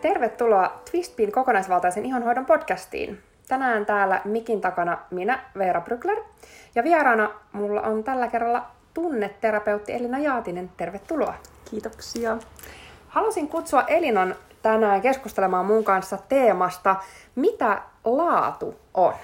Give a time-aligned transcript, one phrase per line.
[0.00, 3.22] Tervetuloa Twistpin kokonaisvaltaisen ihonhoidon podcastiin.
[3.48, 6.18] Tänään täällä mikin takana minä, Veera Brykler,
[6.74, 10.70] ja vieraana mulla on tällä kerralla tunneterapeutti Elina Jaatinen.
[10.76, 11.34] Tervetuloa.
[11.70, 12.36] Kiitoksia.
[13.08, 16.96] Halusin kutsua Elinan tänään keskustelemaan mun kanssa teemasta,
[17.34, 19.14] mitä laatu on.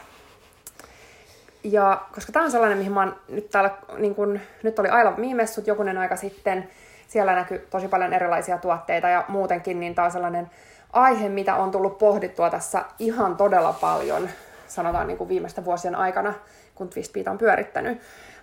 [1.64, 5.14] Ja koska tämä on sellainen, mihin mä oon nyt täällä, niin kun, nyt oli Aila
[5.16, 6.68] Miimessut jokunen aika sitten,
[7.08, 10.50] siellä näkyy tosi paljon erilaisia tuotteita ja muutenkin, niin tämä on sellainen
[10.94, 14.28] aihe, mitä on tullut pohdittua tässä ihan todella paljon,
[14.66, 16.34] sanotaan niin kuin viimeisten vuosien aikana,
[16.74, 17.98] kun Twistbeat on pyörittänyt.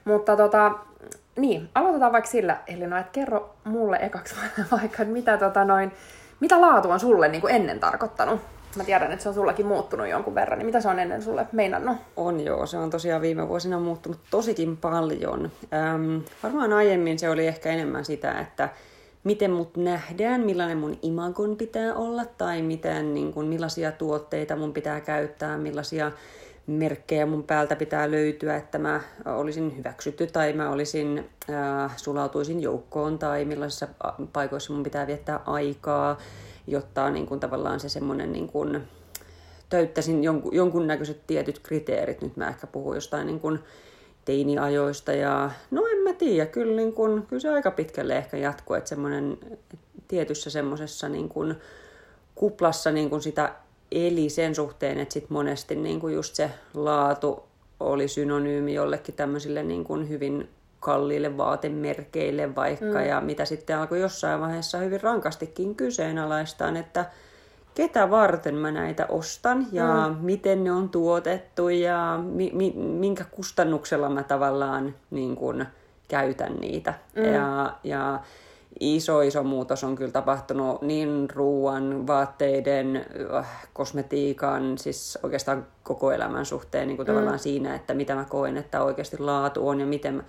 [0.05, 0.72] Mutta tota,
[1.36, 4.36] niin, aloitetaan vaikka sillä, Elina, että kerro mulle ekaksi
[4.72, 5.91] vaikka, että mitä, tota noin,
[6.40, 8.41] mitä laatu on sulle niin kuin ennen tarkoittanut?
[8.76, 11.48] Mä tiedän, että se on sullakin muuttunut jonkun verran, niin mitä se on ennen sulle
[11.52, 11.98] meinannut?
[12.18, 15.52] On joo, se on tosiaan viime vuosina muuttunut tosikin paljon.
[15.74, 18.70] Ähm, varmaan aiemmin se oli ehkä enemmän sitä, että
[19.24, 24.74] miten mut nähdään, millainen mun imagon pitää olla tai miten, niin kun, millaisia tuotteita mun
[24.74, 26.12] pitää käyttää, millaisia
[26.68, 33.20] merkkejä mun päältä pitää löytyä, että mä olisin hyväksytty tai mä olisin, äh, sulautuisin joukkoon
[33.20, 33.88] tai millaisissa
[34.34, 36.18] paikoissa mun pitää viettää aikaa,
[36.68, 38.82] jotta niin kun, tavallaan se semmoinen niin kun,
[39.70, 42.22] täyttäisin jonkun, jonkunnäköiset tietyt kriteerit.
[42.22, 43.60] Nyt mä ehkä puhun jostain niin kun,
[44.26, 48.76] teiniajoista ja no en mä tiedä, kyllä, niin kun, kyllä se aika pitkälle ehkä jatkuu,
[48.76, 49.38] että semmoinen
[50.08, 51.55] tietyssä semmoisessa niin kun,
[52.36, 53.54] kuplassa niin kun sitä
[53.91, 57.44] eli sen suhteen, että sit monesti niin kun just se laatu
[57.80, 63.06] oli synonyymi jollekin tämmöisille niin kun hyvin kalliille vaatemerkeille vaikka, mm.
[63.06, 67.06] ja mitä sitten alkoi jossain vaiheessa hyvin rankastikin kyseenalaistaan, että
[67.75, 70.25] ketä varten mä näitä ostan ja mm.
[70.25, 75.66] miten ne on tuotettu ja mi, mi, minkä kustannuksella mä tavallaan niin kun,
[76.08, 76.94] käytän niitä.
[77.16, 77.24] Mm.
[77.24, 78.19] Ja, ja
[78.80, 83.06] iso iso muutos on kyllä tapahtunut niin ruoan, vaatteiden,
[83.38, 87.13] äh, kosmetiikan, siis oikeastaan koko elämän suhteen niin kuin mm.
[87.13, 90.24] tavallaan siinä, että mitä mä koen, että oikeasti laatu on ja miten mä,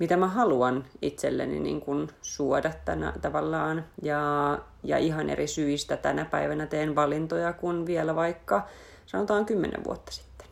[0.00, 3.84] mitä mä haluan itselleni niin kuin suoda tänä, tavallaan.
[4.02, 8.66] Ja, ja ihan eri syistä tänä päivänä teen valintoja kuin vielä vaikka
[9.06, 10.46] sanotaan kymmenen vuotta sitten.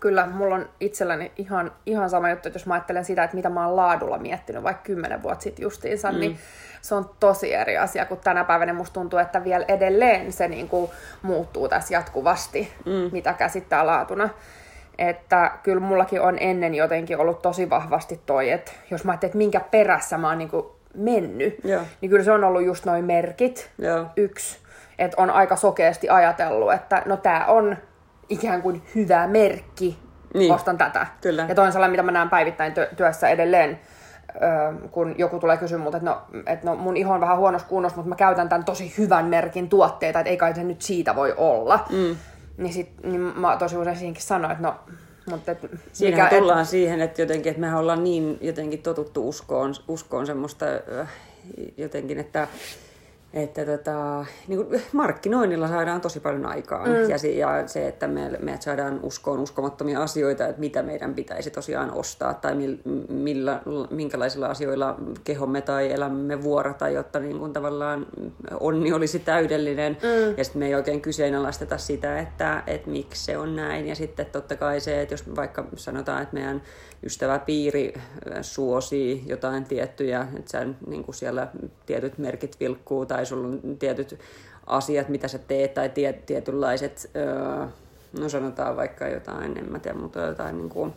[0.00, 3.48] Kyllä, mulla on itselläni ihan, ihan sama juttu, että jos mä ajattelen sitä, että mitä
[3.48, 6.18] mä oon laadulla miettinyt vaikka kymmenen vuotta sitten justiinsa, mm.
[6.18, 6.38] niin
[6.82, 8.72] se on tosi eri asia kuin tänä päivänä.
[8.72, 10.90] Musta tuntuu, että vielä edelleen se niin kuin
[11.22, 13.12] muuttuu tässä jatkuvasti, mm.
[13.12, 14.28] mitä käsittää laatuna.
[14.98, 19.38] Että kyllä mullakin on ennen jotenkin ollut tosi vahvasti toi, että jos mä ajattelin, että
[19.38, 21.82] minkä perässä mä oon niin kuin mennyt, Joo.
[22.00, 24.06] niin kyllä se on ollut just noin merkit, Joo.
[24.16, 24.58] yksi.
[24.98, 27.76] Että on aika sokeasti ajatellut, että no tää on
[28.28, 29.98] ikään kuin hyvä merkki,
[30.34, 30.52] niin.
[30.52, 31.06] ostan tätä.
[31.20, 31.46] Kyllä.
[31.48, 33.80] Ja toinen sellainen, mitä mä näen päivittäin työssä edelleen,
[34.90, 37.96] kun joku tulee kysyä multa, että no, että no mun iho on vähän huonossa kunnossa,
[37.96, 41.34] mutta mä käytän tämän tosi hyvän merkin tuotteita, että ei kai se nyt siitä voi
[41.36, 41.86] olla.
[41.90, 42.16] Mm.
[42.56, 44.74] Niin, sit, niin mä tosi usein siihenkin sanoin, että no,
[45.30, 45.62] mutta et,
[46.00, 46.68] mikä, tullaan et...
[46.68, 50.66] siihen, että jotenkin, että mehän ollaan niin jotenkin totuttu uskoon, uskoon semmoista
[51.76, 52.48] jotenkin, että
[53.34, 56.88] että tota, niin kuin markkinoinnilla saadaan tosi paljon aikaan.
[56.88, 57.10] Mm.
[57.10, 61.50] Ja, se, ja se, että me, me saadaan uskoon uskomattomia asioita, että mitä meidän pitäisi
[61.50, 62.76] tosiaan ostaa tai mil,
[63.08, 68.06] millä, minkälaisilla asioilla kehomme tai elämämme vuorata, jotta niin kuin tavallaan
[68.60, 69.96] onni olisi täydellinen.
[70.02, 70.34] Mm.
[70.36, 73.88] Ja sitten me ei oikein kyseenalaisteta sitä, että, että miksi se on näin.
[73.88, 76.62] Ja sitten totta kai se, että jos vaikka sanotaan, että meidän
[77.04, 77.94] ystäväpiiri
[78.42, 81.48] suosii jotain tiettyjä, että sen, niin kuin siellä
[81.86, 84.18] tietyt merkit vilkkuu tai sulla on tietyt
[84.66, 87.66] asiat, mitä sä teet tai tiet, tietynlaiset, öö,
[88.20, 90.92] no sanotaan vaikka jotain, en mä tiedä, mutta jotain niin kuin,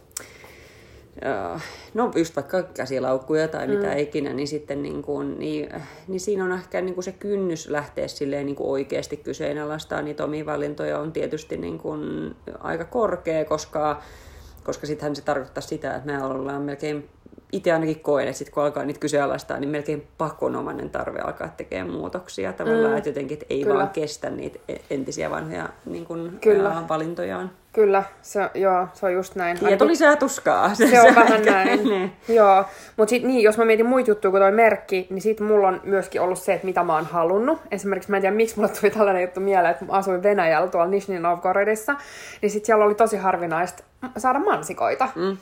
[1.25, 1.59] öö,
[1.93, 3.97] no just vaikka käsilaukkuja tai mitä mm.
[3.97, 5.69] ikinä, niin sitten niin kuin, niin,
[6.07, 10.23] niin siinä on ehkä niin kuin se kynnys lähteä silleen niin kuin oikeasti kyseenalaistaa niitä
[10.23, 14.01] omia valintoja on tietysti niin kuin aika korkea, koska
[14.67, 17.09] koska sittenhän se tarkoittaa sitä, että me ollaan melkein,
[17.51, 21.89] itse ainakin koen, että sit kun alkaa niitä kyseenalaistaa, niin melkein pakonomainen tarve alkaa tekemään
[21.89, 22.97] muutoksia tavallaan, mm.
[22.97, 23.75] että jotenkin että ei Kyllä.
[23.75, 26.83] vaan kestä niitä e- entisiä vanhoja niin kuin, Kyllä.
[26.89, 27.51] valintojaan.
[27.73, 29.59] Kyllä, se, joo, se on just näin.
[29.59, 30.75] Tieto lisää tuskaa.
[30.75, 31.83] Se, se on vähän näin.
[31.83, 32.13] niin.
[32.29, 32.65] Joo,
[32.97, 35.81] mutta sitten niin, jos mä mietin muita juttuja kuin toi merkki, niin sitten mulla on
[35.83, 37.59] myöskin ollut se, että mitä mä oon halunnut.
[37.71, 40.87] Esimerkiksi mä en tiedä, miksi mulle tuli tällainen juttu mieleen, että mä asuin Venäjällä tuolla
[40.87, 41.95] Nizhny Novgorodissa,
[42.41, 43.83] niin sitten siellä oli tosi harvinaista
[44.17, 45.09] saada mansikoita.
[45.15, 45.37] Mm.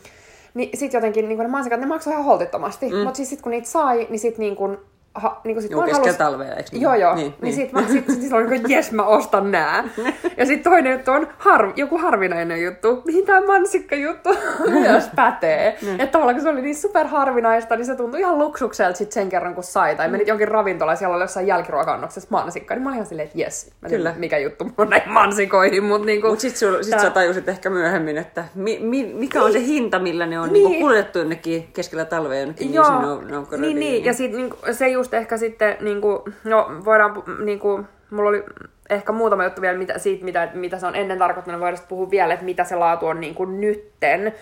[0.55, 2.89] Niin sit jotenkin niin ne mansikat, ne maksoi ihan holtittomasti.
[2.89, 2.97] Mm.
[2.97, 4.77] Mutta siis sit kun niitä sai, niin sit niin kun
[5.15, 6.81] ha, niin sit Joo, keskellä halus- talvea, eikö niin?
[6.81, 7.15] Joo, joo.
[7.15, 7.41] Niin, Niin, niin.
[7.41, 9.83] niin sit, mä, sit, sit, sit oli niin jes, mä ostan nää.
[10.37, 14.29] ja sitten toinen juttu on har, joku harvinainen juttu, mihin tämä mansikka juttu
[14.81, 15.67] myös pätee.
[15.99, 19.29] Että tavallaan kun se oli niin super harvinaista, niin se tuntui ihan luksukselta sit sen
[19.29, 19.95] kerran, kun sai.
[19.95, 23.39] Tai menit jonkin ravintolaan, siellä oli jossain jälkiruokannoksessa mansikka, niin mä olin ihan silleen, että
[23.39, 24.15] jes, mä tiedän, Kyllä.
[24.17, 25.83] mikä juttu on näihin mansikoihin.
[25.83, 29.43] Mutta niinku, Mutta sit, sul, sit tää- sä tajusit ehkä myöhemmin, että mi, mi, mikä
[29.43, 30.71] on se hinta, millä ne on Niin.
[30.71, 30.81] niin.
[30.81, 33.61] kuljetettu jonnekin keskellä talvea jonnekin Joo, Novgorodiin.
[33.61, 38.29] niin, niin, ja sit, niinku, se just ehkä sitten, niinku, no voidaan, pu- niinku, mulla
[38.29, 38.43] oli
[38.89, 42.09] ehkä muutama juttu vielä mitä, siitä, mitä, mitä se on ennen tarkoittanut, voidaan sitten puhua
[42.11, 44.33] vielä, että mitä se laatu on niinku nytten.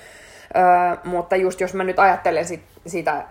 [0.56, 3.24] Öö, mutta just jos mä nyt ajattelen sit, sitä,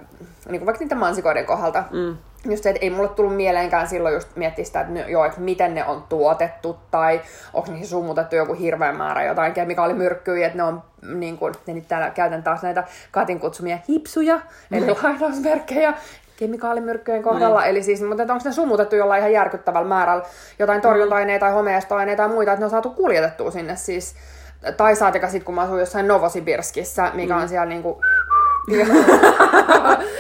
[0.49, 2.17] niinku vaikka niiden mansikoiden kohdalta, mm.
[2.50, 5.75] just se, että ei mulle tullut mieleenkään silloin just miettiä sitä, että, joo, että miten
[5.75, 7.20] ne on tuotettu, tai
[7.55, 11.88] onko niihin sumutettu joku hirveä määrä jotain kemikaalimyrkkyjä, että ne on niin kuin, ja nyt
[11.88, 14.40] täällä käytän taas näitä Katin kutsumia hipsuja,
[14.73, 15.94] eli lainausmerkkejä,
[16.43, 17.67] kemikaalimyrkkyjen kohdalla, mm.
[17.67, 20.25] eli siis, mutta onko ne sumutettu jollain ihan järkyttävällä määrällä
[20.59, 24.15] jotain torjunta-aineita tai homeestoaineita tai muita, että ne on saatu kuljetettua sinne siis,
[24.77, 28.00] tai saatika sitten, kun mä asuin jossain Novosibirskissä, mikä on siellä niinku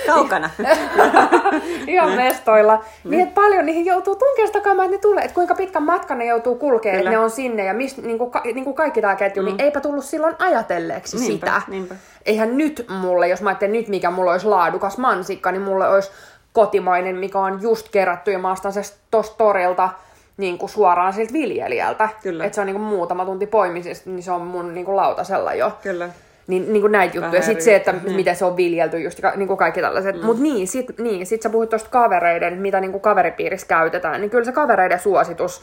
[0.06, 0.50] Kaukana.
[1.86, 5.82] ihan mestoilla, niin että paljon niihin joutuu tunkeesta takamaan, että ne tulee, että kuinka pitkän
[5.82, 8.76] matkan ne joutuu kulkemaan, että ne on sinne ja mis, niin kuin, ka, niin kuin
[8.76, 9.46] kaikki tämä ketju, mm.
[9.46, 11.62] niin eipä tullut silloin ajatelleeksi Niinpä, sitä.
[11.68, 11.94] niinpä.
[12.26, 16.10] Eihän nyt mulle, jos mä ajattelen nyt mikä mulla olisi laadukas mansikka, niin mulle olisi
[16.52, 19.88] kotimainen, mikä on just kerätty ja mä ostan se tosta torilta
[20.36, 22.08] niin kuin suoraan siltä viljelijältä.
[22.44, 25.54] Että se on niin kuin muutama tunti poimisesta, niin se on mun niin kuin lautasella
[25.54, 25.72] jo.
[25.82, 26.08] Kyllä.
[26.52, 27.32] Niin, niin kuin näitä juttuja.
[27.32, 30.16] Vähän Sitten se, että riippuu, miten se on viljelty, just niin kuin kaikki tällaiset.
[30.16, 30.26] Mm.
[30.26, 34.20] Mutta niin, sit, niin, sit sä puhuit tuosta kavereiden, mitä niin kuin kaveripiirissä käytetään.
[34.20, 35.62] Niin kyllä se kavereiden suositus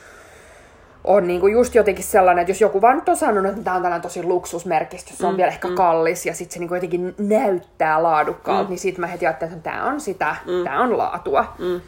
[1.03, 3.75] on niin kuin just jotenkin sellainen, että jos joku vaan nyt on sanonut, että tämä
[3.75, 5.75] on tällainen tosi luksusmerkistö, se on mm, vielä ehkä mm.
[5.75, 8.69] kallis ja sitten se niin kuin jotenkin näyttää laadukkaalta, mm.
[8.69, 10.63] niin sitten mä heti ajattelin, että tämä on sitä, mm.
[10.63, 11.53] tämä on laatua.
[11.59, 11.81] Mm.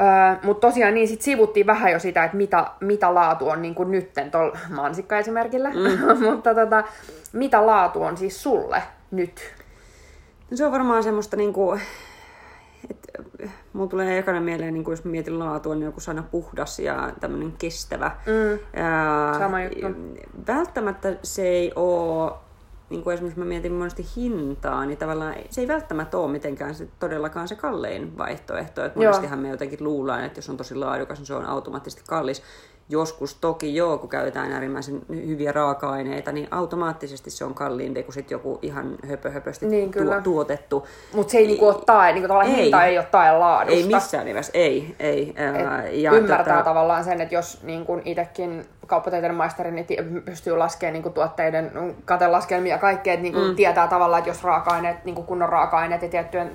[0.00, 3.74] Öö, Mutta tosiaan niin sit sivuttiin vähän jo sitä, että mitä, mitä laatu on niin
[3.74, 5.70] kuin nytten tuolla mansikka-esimerkillä.
[5.70, 6.24] Mm.
[6.30, 6.84] Mutta tota,
[7.32, 9.40] mitä laatu on siis sulle nyt?
[10.50, 11.78] No se on varmaan semmoista niinku,
[12.90, 13.22] että
[13.72, 17.52] mulla tulee ekana mieleen, niin jos mä mietin laatua, niin joku sana puhdas ja tämmöinen
[17.58, 18.10] kestävä.
[18.26, 18.80] Mm.
[18.80, 19.86] Ja, Sama juttu.
[20.46, 22.32] Välttämättä se ei ole,
[22.90, 26.88] niin kuin esimerkiksi mä mietin monesti hintaa, niin tavallaan se ei välttämättä ole mitenkään se,
[26.98, 28.84] todellakaan se kallein vaihtoehto.
[28.84, 29.10] Että Joo.
[29.10, 32.42] monestihan me jotenkin luullaan, että jos on tosi laadukas, niin se on automaattisesti kallis.
[32.90, 38.30] Joskus toki joo, kun käytetään äärimmäisen hyviä raaka-aineita, niin automaattisesti se on kalliimpi kuin sit
[38.30, 40.20] joku ihan höpö-höpösti Niin, kyllä.
[40.20, 40.86] tuotettu.
[41.14, 42.62] Mutta se ei niinku ole tae, niinku tavallaan Ei.
[42.62, 43.80] hinta ei ole tae laadusta.
[43.80, 44.96] Ei missään nimessä, ei.
[45.00, 45.34] ei.
[45.36, 50.56] Et ja ymmärtää tota, tavallaan sen, että jos niin kun itsekin kauppatieteiden maisteri niin pystyy
[50.56, 53.56] laskemaan niin tuotteiden katelaskelmia ja kaikkea, että niin mm.
[53.56, 56.52] tietää tavallaan, että jos raaka-aineet, niin kun kunnon raaka-aineet ja tiettyjen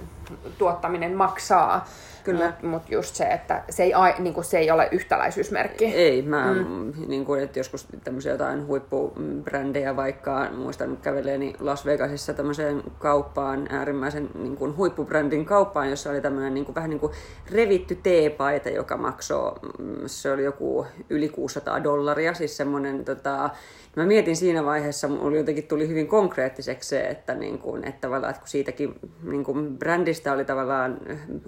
[0.57, 1.85] tuottaminen maksaa,
[2.23, 2.45] Kyllä.
[2.45, 5.85] mutta mut just se, että se ei, ai- niin kun se ei ole yhtäläisyysmerkki.
[5.85, 6.93] Ei, mä mm.
[7.07, 14.29] niin kuin, että joskus tämmöisiä jotain huippubrändejä vaikka, muistan käveleeni Las Vegasissa tämmöiseen kauppaan, äärimmäisen
[14.35, 17.13] niin kuin huippubrändin kauppaan, jossa oli tämmöinen niin kuin, vähän niin kuin
[17.51, 23.49] revitty teepaita, joka maksoi, mm, se oli joku yli 600 dollaria, siis semmoinen tota,
[23.95, 28.29] Mä mietin siinä vaiheessa, mulla jotenkin tuli hyvin konkreettiseksi se, että, niin kuin, että, tavallaan,
[28.29, 30.99] että kun siitäkin niin kuin brändistä oli tavallaan,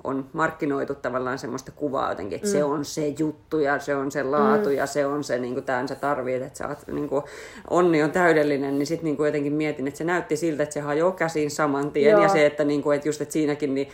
[0.04, 2.52] on markkinoitu tavallaan semmoista kuvaa jotenkin, että mm.
[2.52, 4.76] se on se juttu ja se on se laatu mm.
[4.76, 7.24] ja se on se, niin kuin tämän sä tarvit, että sä oot, niin kuin,
[7.70, 11.12] onni on täydellinen, niin sitten niin jotenkin mietin, että se näytti siltä, että se hajoaa
[11.12, 12.22] käsiin saman tien Joo.
[12.22, 13.88] ja se, että, niin kuin, että just että siinäkin niin,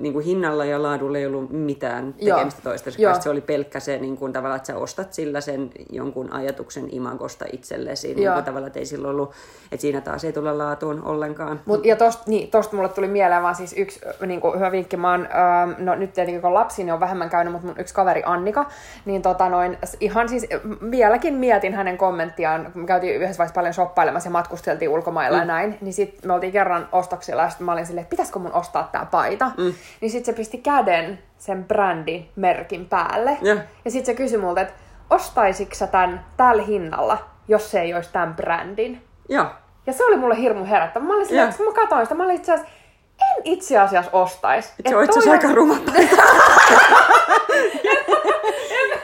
[0.00, 3.20] niin kuin hinnalla ja laadulla ei ollut mitään tekemistä toistensa Joo.
[3.20, 7.44] Se oli pelkkä se niin kuin, tavallaan, että sä ostat sillä sen jonkun ajatuksen imagosta
[7.52, 8.14] itsellesi.
[8.14, 9.32] Niin kuin, tavallaan, että ei silloin ollut,
[9.72, 11.60] että siinä taas ei tulla laatuun ollenkaan.
[11.66, 14.96] Mut, ja tosta, niin, tosta mulle tuli mieleen vaan siis yksi niin kuin, hyvä vinkki.
[14.96, 17.94] Mä oon, ähm, no nyt tietenkin kun lapsi, niin on vähemmän käynyt, mutta mun yksi
[17.94, 18.66] kaveri Annika,
[19.04, 20.46] niin tota noin, ihan siis
[20.90, 25.42] vieläkin mietin hänen kommenttiaan, kun me käytiin yhdessä vaiheessa paljon shoppailemassa ja matkusteltiin ulkomailla mm.
[25.42, 28.38] ja näin, niin sit me oltiin kerran ostoksilla ja sit mä olin silleen, että pitäisikö
[28.38, 29.50] mun ostaa tää paita.
[29.56, 29.74] Mm.
[30.00, 33.38] Niin sit se pisti käden sen brändin merkin päälle.
[33.42, 33.56] Ja.
[33.84, 34.74] Ja sit se kysyi multa, että
[35.10, 37.18] ostaisitko sä tän tällä hinnalla,
[37.48, 39.02] jos se ei olisi tämän brändin?
[39.28, 39.46] Joo.
[39.86, 41.04] Ja se oli mulle hirmu herättävä.
[41.04, 41.44] Mä olin Joo.
[41.44, 42.74] että kun mä katsoin sitä, mä olin itse asiassa,
[43.20, 44.72] en itse asiassa ostais.
[44.88, 45.74] Se on itse asiassa aika ruma.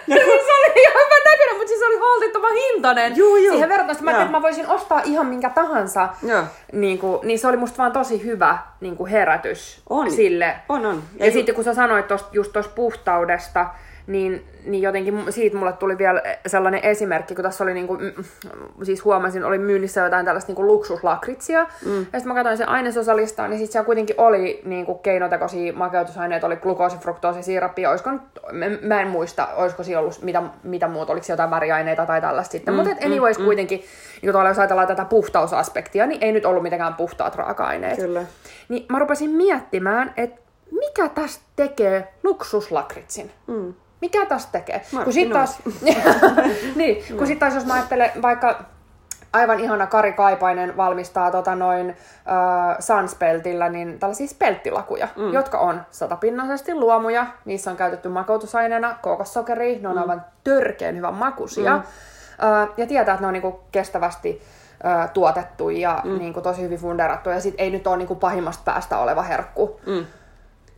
[0.07, 3.17] se oli ihan hyvä näköinen, mutta siis se oli holtittoman hintainen.
[3.17, 3.51] Juu, juu.
[3.53, 6.09] Siihen verrattuna, että mä että mä voisin ostaa ihan minkä tahansa.
[6.23, 6.43] Joo.
[6.73, 10.11] Niin, kuin, niin se oli musta vaan tosi hyvä niin kuin herätys On.
[10.11, 10.57] sille.
[10.69, 11.03] On, on.
[11.19, 13.67] Ja, ja sitten kun sä sanoit tosta, just tuosta puhtaudesta,
[14.07, 17.99] niin, niin jotenkin siitä mulle tuli vielä sellainen esimerkki, kun tässä oli niinku,
[18.83, 21.99] siis huomasin, oli myynnissä jotain tällaista niinku luksuslakritsia, mm.
[21.99, 26.57] ja sitten mä katsoin sen ainesosalistaa, niin sitten siellä kuitenkin oli niinku keinotekoisia makeutusaineita, oli
[26.57, 28.11] glukoosi, fruktoosi, siirappi, olisiko,
[28.83, 32.75] mä en muista, olisiko siellä ollut mitä, mitä muuta, oliko jotain väriaineita tai tällaista sitten,
[32.75, 32.77] mm.
[32.77, 33.45] mutta anyways mm.
[33.45, 33.85] kuitenkin,
[34.23, 37.97] niin tuolla jos ajatellaan tätä puhtausaspektia, niin ei nyt ollut mitenkään puhtaat raaka-aineet.
[37.97, 38.23] Kyllä.
[38.69, 43.31] Niin mä rupesin miettimään, että mikä tästä tekee luksuslakritsin?
[43.47, 43.75] Mm.
[44.01, 44.83] Mikä tästä tekee?
[45.05, 45.59] Kun sit taas,
[46.77, 47.27] niin, kun no.
[47.27, 48.65] sit taas jos mä ajattelen vaikka
[49.33, 55.33] aivan ihana Kari Kaipainen valmistaa tota noin äh, Sunspeltillä niin tällaisia spelttilakuja, mm.
[55.33, 57.27] jotka on satapinnaisesti luomuja.
[57.45, 59.79] Niissä on käytetty makeutusaineena kokossokeria.
[59.81, 60.01] Ne on mm.
[60.01, 61.77] aivan törkeän hyvän makuisia.
[61.77, 61.83] Mm.
[62.63, 64.43] Äh, ja tietää, että ne on niinku kestävästi
[64.87, 66.19] äh, tuotettu ja mm.
[66.19, 67.31] niinku tosi hyvin funderattu.
[67.31, 69.81] Ja sit ei nyt ole niinku pahimmasta päästä oleva herkku.
[69.87, 70.07] Mm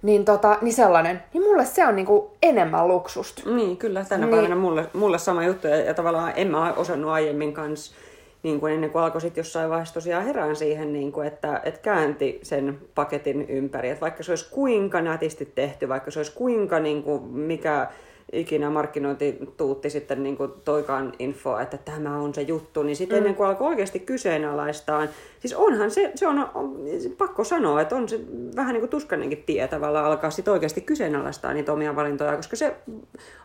[0.02, 3.50] niin, tota, niin sellainen, niin mulle se on niinku enemmän luksusta.
[3.50, 4.05] Niin, kyllä.
[4.05, 4.35] Tänä niin.
[4.35, 7.95] päivänä mulle, mulle sama juttu, ja, ja tavallaan en mä osannut aiemmin kanssa
[8.43, 11.81] niin kuin ennen kuin alkoi sitten jossain vaiheessa tosiaan herään siihen, niin kuin, että, että
[11.81, 13.88] käänti sen paketin ympäri.
[13.88, 17.88] Että vaikka se olisi kuinka nätisti tehty, vaikka se olisi kuinka niin kuin, mikä
[18.32, 23.16] ikinä markkinointi tuutti sitten niin kuin toikaan infoa, että tämä on se juttu, niin sitten
[23.16, 23.18] mm.
[23.18, 25.08] ennen kuin alkoi oikeasti kyseenalaistaan,
[25.40, 26.76] siis onhan se, se on, on
[27.18, 28.20] pakko sanoa, että on se
[28.56, 32.76] vähän niin kuin tuskanenkin tie tavallaan alkaa sitten oikeasti kyseenalaistaa niitä omia valintoja, koska se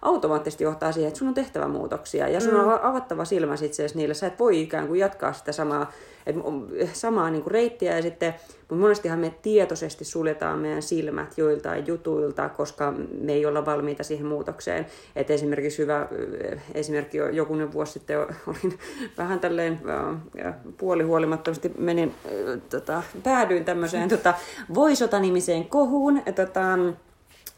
[0.01, 2.59] automaattisesti johtaa siihen, että sun on tehtävä muutoksia ja sun mm.
[2.59, 5.91] on avattava silmä sitten niille, sä et voi ikään kuin jatkaa sitä samaa
[6.25, 6.35] et
[6.93, 8.35] samaa niin kuin reittiä ja sitten,
[8.73, 14.25] mutta monestihan me tietoisesti suljetaan meidän silmät joiltain jutuilta, koska me ei olla valmiita siihen
[14.25, 14.85] muutokseen.
[15.15, 16.07] Et esimerkiksi hyvä
[16.73, 18.79] esimerkki jokunen vuosi sitten olin
[19.17, 19.79] vähän tälleen
[20.77, 22.15] puolihuolimattomasti menin,
[22.69, 24.33] tota, päädyin tämmöiseen tota,
[24.73, 26.61] Voisota-nimiseen kohuun, tota,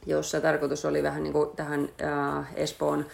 [0.06, 3.06] jossa tarkoitus oli vähän niin kuin tähän äh, Espoon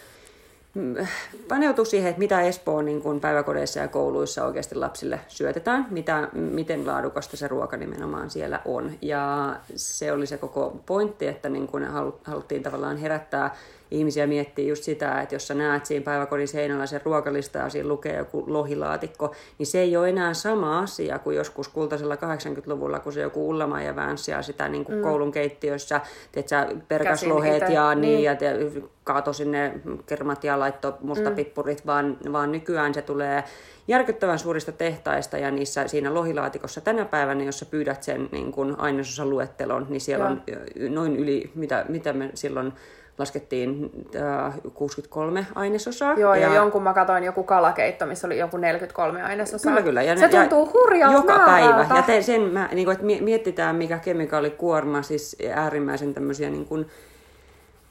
[1.48, 6.86] paneutua siihen, että mitä Espoon niin kuin päiväkodeissa ja kouluissa oikeasti lapsille syötetään, mitä, miten
[6.86, 8.92] laadukasta se ruoka nimenomaan siellä on.
[9.02, 11.86] Ja se oli se koko pointti, että niin kuin
[12.24, 13.56] haluttiin tavallaan herättää
[13.92, 17.88] ihmisiä miettii just sitä, että jos sä näet siinä päiväkodin seinällä sen ruokalista ja siinä
[17.88, 23.12] lukee joku lohilaatikko, niin se ei ole enää sama asia kuin joskus kultaisella 80-luvulla, kun
[23.12, 25.02] se joku ullama ja väänsiä sitä niin kuin mm.
[25.02, 26.00] koulun keittiössä,
[26.46, 28.22] sä, perkaslohet ja, niin, niin.
[28.22, 28.56] ja te,
[29.04, 31.86] kaato sinne kermat ja laitto mustapippurit, mm.
[31.86, 33.44] vaan, vaan nykyään se tulee
[33.88, 38.80] järkyttävän suurista tehtaista ja niissä siinä lohilaatikossa tänä päivänä, jos sä pyydät sen niin kuin
[38.80, 40.58] ainesosan luettelon, niin siellä Joo.
[40.88, 42.72] on noin yli, mitä, mitä me silloin
[43.18, 46.14] laskettiin äh, 63 ainesosaa.
[46.14, 49.72] Joo, ja, ja jonkun mä katsoin joku kalakeitto, missä oli joku 43 ainesosaa.
[49.72, 50.02] Kyllä, kyllä.
[50.02, 51.78] Ja, se tuntuu hurjalta Joka määrältä.
[51.78, 51.96] päivä.
[51.96, 56.86] Ja te, sen mä, niin kuin, että mietitään, mikä kemikaalikuorma, siis äärimmäisen tämmöisiä niin kuin,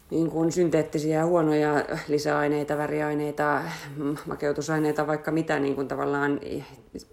[0.09, 1.73] niin kuin synteettisiä huonoja
[2.07, 3.61] lisäaineita, väriaineita,
[4.25, 6.39] makeutusaineita, vaikka mitä niin kuin tavallaan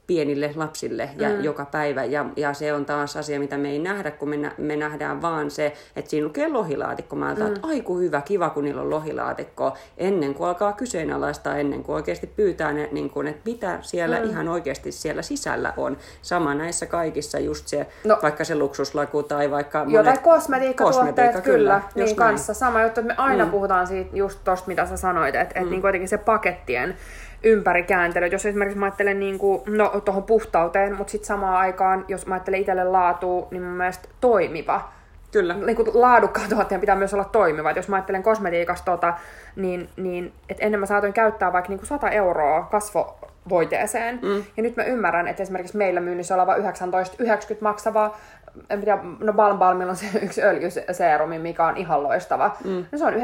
[0.06, 1.44] pienille lapsille ja mm.
[1.44, 2.04] joka päivä.
[2.04, 5.22] Ja, ja se on taas asia, mitä me ei nähdä, kun me, nä, me nähdään
[5.22, 7.16] vaan se, että siinä lukee lohilaatikko.
[7.16, 7.46] Mä mm.
[7.46, 12.26] että aiku hyvä, kiva, kun niillä on lohilaatikko, ennen kuin alkaa kyseenalaistaa, ennen kuin oikeasti
[12.26, 14.30] pyytää ne, niin kuin, että mitä siellä mm.
[14.30, 15.96] ihan oikeasti siellä sisällä on.
[16.22, 18.18] Sama näissä kaikissa just se, no.
[18.22, 19.94] vaikka se luksuslaku tai vaikka monet...
[19.94, 22.54] Jotain kosmetiikkatuotteet, kosmetiikka, kyllä, kyllä niin kanssa.
[22.54, 23.50] Sama juttu, että me aina mm.
[23.50, 25.64] puhutaan siitä just tosta, mitä sä sanoit, että mm.
[25.64, 26.96] et niin kuitenkin se pakettien
[27.42, 28.26] ympärikääntely.
[28.26, 32.34] Jos esimerkiksi mä ajattelen niin kuin, no, tuohon puhtauteen, mutta sitten samaan aikaan, jos mä
[32.34, 34.92] ajattelen itselle laatua, niin mun mielestä toimiva.
[35.32, 35.54] Kyllä.
[35.54, 37.70] Niin kuin laadukkaan tuotteen pitää myös olla toimiva.
[37.70, 39.14] Et jos mä ajattelen kosmetiikasta, tota,
[39.56, 44.18] niin, niin et ennen mä saatoin käyttää vaikka niin kuin 100 euroa kasvovoiteeseen.
[44.22, 44.44] Mm.
[44.56, 46.62] Ja nyt mä ymmärrän, että esimerkiksi meillä myynnissä oleva 19,90
[47.60, 48.16] maksava
[48.70, 52.56] en tiedä, no Balm Balmilla on se yksi öljyseerumi, mikä on ihan loistava.
[52.64, 52.84] Mm.
[52.92, 53.20] No se on 19,90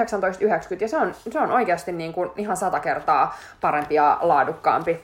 [0.80, 5.00] ja se on, se on oikeasti niin kuin ihan sata kertaa parempi ja laadukkaampi,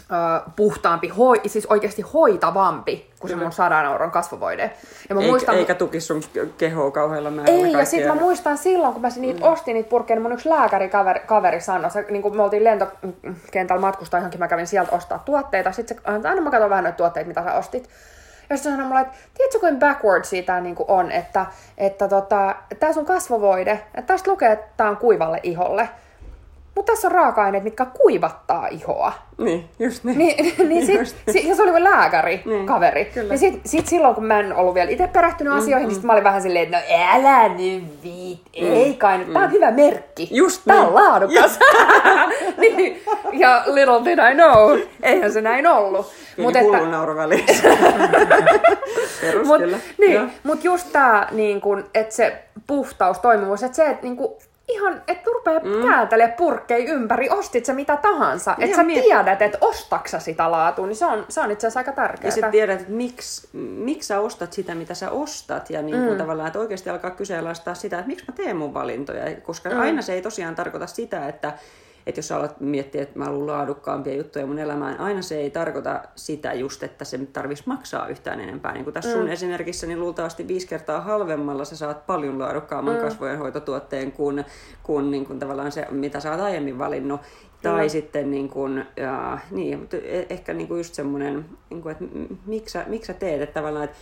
[0.00, 4.72] ö, puhtaampi, hoi, siis oikeasti hoitavampi kuin se mun 100 euron kasvovoide.
[5.08, 6.22] Ja mä eikä, muistan, eikä tuki sun
[6.58, 7.66] kehoa kauhealla määrällä.
[7.66, 9.52] Ei, ja sitten mä muistan silloin, kun mä niitä mm.
[9.52, 13.80] ostin niitä purkkeja, niin mun yksi lääkärikaveri kaveri sanoi, se, niin kun me oltiin lentokentällä
[13.80, 17.28] matkustaa johonkin, mä kävin sieltä ostaa tuotteita, sitten se, aina mä katson vähän noita tuotteita,
[17.28, 17.88] mitä sä ostit.
[18.50, 21.46] Ja sitten sanoi mulle, että tiedätkö kuin backwards siitä niin kuin on, että,
[21.78, 25.88] että tota, tämä sun kasvovoide, että tästä lukee, että tämä on kuivalle iholle.
[26.78, 29.12] Mutta tässä on raaka-aineet, mitkä kuivattaa ihoa.
[29.38, 30.18] Niin, just niin.
[30.18, 31.48] niin, niin sit, just niin.
[31.48, 33.04] ja se oli lääkäri, niin, kaveri.
[33.04, 33.28] Kyllä.
[33.28, 35.88] Niin sit, sit silloin, kun mä en ollut vielä itse perehtynyt mm, asioihin, mm.
[35.88, 39.26] niin sit mä olin vähän silleen, että no älä nyt viit, mm, ei kai nyt.
[39.26, 39.32] Mm.
[39.32, 40.28] Tää on hyvä merkki.
[40.30, 40.86] Just Tää niin.
[40.86, 41.58] on laadukas.
[42.60, 46.12] niin, ja little did I know, eihän se näin ollut.
[46.38, 46.78] Mut että...
[46.78, 47.68] nauru välissä.
[49.20, 49.78] Perus, mut, kyllä.
[49.98, 51.60] Niin, mutta just tää, niin
[51.94, 54.36] että se puhtaus, toimivuus, että se, että niin kun,
[54.68, 55.82] ihan, että rupee mm.
[55.82, 58.56] kääntelee purkkei ympäri, ostit se mitä tahansa.
[58.58, 59.04] Että sä miet...
[59.04, 62.28] tiedät, että ostaksa sitä laatua, niin se on, se on itse asiassa aika tärkeää.
[62.28, 65.70] Ja sitten tiedät, että miksi, miksi sä ostat sitä, mitä sä ostat.
[65.70, 66.18] Ja niin kuin mm.
[66.18, 69.40] tavallaan, että oikeasti alkaa kyseenalaistaa sitä, että miksi mä teen mun valintoja.
[69.40, 69.80] Koska mm.
[69.80, 71.52] aina se ei tosiaan tarkoita sitä, että
[72.08, 75.50] että jos sä alat miettiä, että mä haluan laadukkaampia juttuja mun elämään, aina se ei
[75.50, 78.72] tarkoita sitä just, että se tarvitsisi maksaa yhtään enempää.
[78.72, 79.16] Niin kuin tässä mm.
[79.16, 83.00] sun esimerkissä, niin luultavasti viisi kertaa halvemmalla sä saat paljon laadukkaamman mm.
[83.00, 84.44] kasvojenhoitotuotteen kuin,
[84.82, 87.20] kuin, niin kuin tavallaan se, mitä sä oot aiemmin valinnut.
[87.62, 87.90] Tai mm.
[87.90, 92.04] sitten niin kuin, ja, niin, mutta e- ehkä niin kuin just semmoinen, niin kuin, että
[92.46, 93.96] miksi sä, miksi sä teet, että tavallaan, että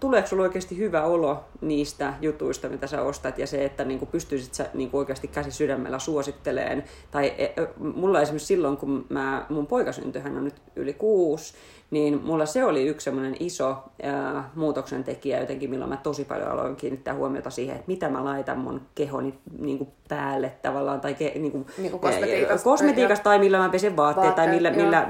[0.00, 4.08] tuleeko sinulla oikeasti hyvä olo niistä jutuista, mitä sä ostat, ja se, että niin kuin
[4.08, 6.84] pystyisit sä niin kuin oikeasti käsi sydämellä suositteleen.
[7.10, 11.54] Tai e, mulla esimerkiksi silloin, kun mä, mun poika syntyi, hän on nyt yli kuusi,
[11.90, 16.50] niin mulla se oli yksi semmoinen iso ää, muutoksen tekijä jotenkin, milloin mä tosi paljon
[16.50, 21.14] aloin kiinnittää huomiota siihen, että mitä mä laitan mun kehoni niin kuin päälle tavallaan, tai
[21.14, 24.70] ke, niin kuin, niin kuin kosmetiikasta, kosmetiikasta tai millä mä pesen vaatteet, vaatteet tai millä,
[24.70, 25.08] millä,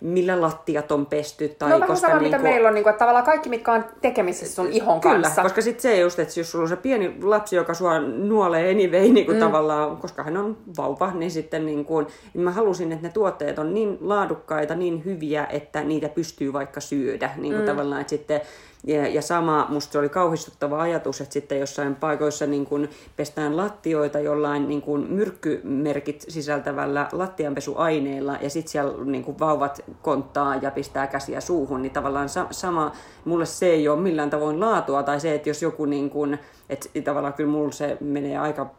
[0.00, 1.48] millä lattiat on pesty.
[1.48, 2.50] Tai no koska sama, niin mitä kuin...
[2.50, 5.42] meillä on, niin kuin, että tavallaan kaikki, mitkä on tekemisissä sun ihon Kyllä, kanssa.
[5.42, 9.08] koska sitten se just, että jos sulla on se pieni lapsi, joka sua nuolee anyway,
[9.08, 9.44] niin kuin mm.
[9.44, 13.58] tavallaan, koska hän on vauva, niin sitten niin kuin, niin mä halusin, että ne tuotteet
[13.58, 17.30] on niin laadukkaita, niin hyviä, että niitä pystyy vaikka syödä.
[17.36, 17.70] Niin kuin mm.
[17.70, 18.40] tavallaan, että sitten
[18.86, 23.56] ja, ja sama, musta se oli kauhistuttava ajatus, että sitten jossain paikoissa niin kun pestään
[23.56, 30.70] lattioita jollain niin kun myrkkymerkit sisältävällä lattianpesuaineella ja sitten siellä niin kun vauvat konttaa ja
[30.70, 32.92] pistää käsiä suuhun, niin tavallaan sa- sama,
[33.24, 36.38] mulle se ei ole millään tavoin laatua tai se, että jos joku niin kun,
[36.68, 38.70] että tavallaan kyllä mulla se menee aika,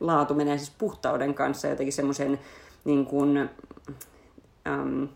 [0.00, 2.38] laatu menee siis puhtauden kanssa jotenkin semmoisen
[2.84, 3.50] niin kuin,
[4.66, 5.08] äm,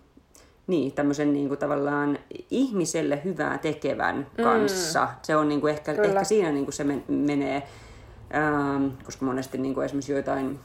[0.72, 2.18] niin, tämmöisen niin kuin tavallaan
[2.50, 4.44] ihmiselle hyvää tekevän mm.
[4.44, 5.04] kanssa.
[5.04, 5.10] Mm.
[5.22, 7.62] Se on niin kuin ehkä, ehkä siinä niin kuin se menee,
[8.34, 10.60] ähm, koska monesti niin kuin esimerkiksi joitain,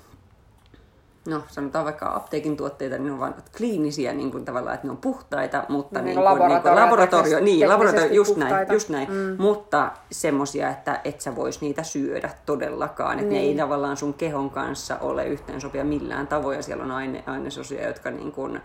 [1.28, 4.92] no sanotaan vaikka apteekin tuotteita, niin ne on vain kliinisiä niin kuin tavallaan, että ne
[4.92, 9.10] on puhtaita, mutta niin, niin kuin, niin kuin laboratorio, niin, laboratorio, just näin, just näin.
[9.12, 9.36] Mm.
[9.44, 13.42] mutta semmosia, että et sä vois niitä syödä todellakaan, että niin.
[13.42, 17.88] ne ei tavallaan sun kehon kanssa ole yhteensopia millään tavoin, ja siellä on aine, ainesosia,
[17.88, 18.62] jotka niin kuin,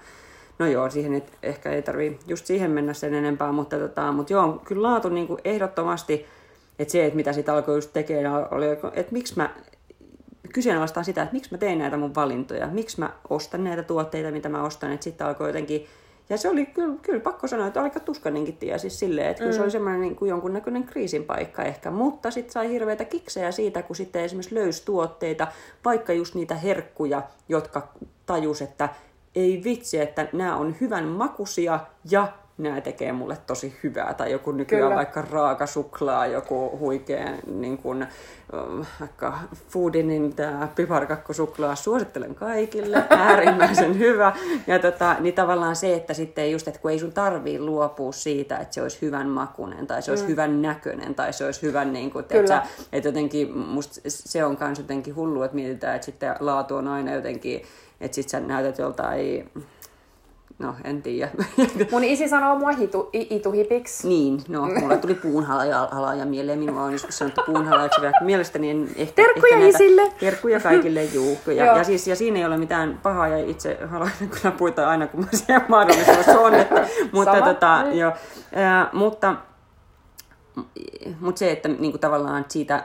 [0.59, 4.32] No joo, siihen et, ehkä ei tarvi just siihen mennä sen enempää, mutta, tota, mutta
[4.32, 6.26] joo, kyllä laatu niin kuin ehdottomasti,
[6.78, 9.50] että se, että mitä sitä alkoi just tekemään, oli, että miksi mä
[10.53, 14.48] kyseenalaistaan sitä, että miksi mä teen näitä mun valintoja, miksi mä ostan näitä tuotteita, mitä
[14.48, 15.87] mä ostan, että sitten alkoi jotenkin,
[16.31, 19.53] ja se oli kyllä, kyllä pakko sanoa, että aika tuskaninkin tie siis silleen, että mm.
[19.53, 23.83] se oli semmoinen niin kuin jonkunnäköinen kriisin paikka ehkä, mutta sitten sai hirveitä kiksejä siitä,
[23.83, 25.46] kun sitten esimerkiksi löysi tuotteita,
[25.85, 27.88] vaikka just niitä herkkuja, jotka
[28.27, 28.88] tajus, että
[29.35, 34.14] ei vitsi, että nämä on hyvän makuisia ja nämä tekee mulle tosi hyvää.
[34.14, 34.97] Tai joku nykyään Kyllä.
[34.97, 38.07] vaikka raaka suklaa, joku huikea niin kuin,
[39.01, 44.33] vaikka foodinin tämä piparkakkosuklaa suosittelen kaikille, äärimmäisen hyvä.
[44.66, 48.57] Ja tota, niin tavallaan se, että sitten just, että kun ei sun tarvii luopua siitä,
[48.57, 50.31] että se olisi hyvän makunen tai se olisi mm.
[50.31, 54.79] hyvän näköinen tai se olisi hyvän, niin kuin, että, että jotenkin musta se on myös
[54.79, 57.62] jotenkin hullu, että mietitään, että sitten laatu on aina jotenkin
[58.03, 59.51] että sit sä näytät joltain
[60.62, 61.31] No, en tiedä.
[61.93, 64.09] Mun isi sanoo mua hitu, ituhipiksi.
[64.09, 66.59] Niin, no, mulla tuli puunhalaja mieleen.
[66.59, 68.01] Minua on joskus sanottu puunhalajaksi.
[68.21, 69.15] Mielestäni en ehkä...
[69.15, 70.12] Terkkuja ehkä isille!
[70.21, 71.38] terkkuja kaikille, juu.
[71.47, 75.07] Ja, ja, siis, ja siinä ei ole mitään pahaa, ja itse halailen kyllä puita aina,
[75.07, 76.55] kun mä siellä mahdollisuus on.
[76.55, 77.99] Että, mutta, tota, mm.
[77.99, 79.37] jo, äh, mutta,
[81.21, 82.85] mutta se, että niin kuin tavallaan siitä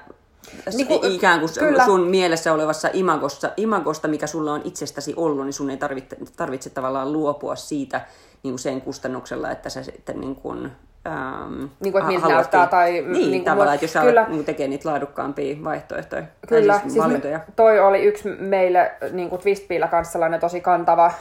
[0.73, 1.85] niin kuin, ikään kuin kyllä.
[1.85, 6.69] sun mielessä olevassa imagossa, imagosta, mikä sulla on itsestäsi ollut, niin sun ei tarvitse, tarvitse
[6.69, 8.01] tavallaan luopua siitä
[8.43, 10.71] niin kuin sen kustannuksella, että sä sitten niin kuin,
[11.07, 12.67] Ähm, niin kuin, että miltä näyttää.
[12.67, 16.23] Tai, niin, niin tavallaan, että jos sä kyllä, niin tekee niitä laadukkaampia vaihtoehtoja.
[16.47, 21.11] Kyllä, siis, siis toi oli yksi meille niin kuin Twistpiillä kanssa sellainen tosi kantava,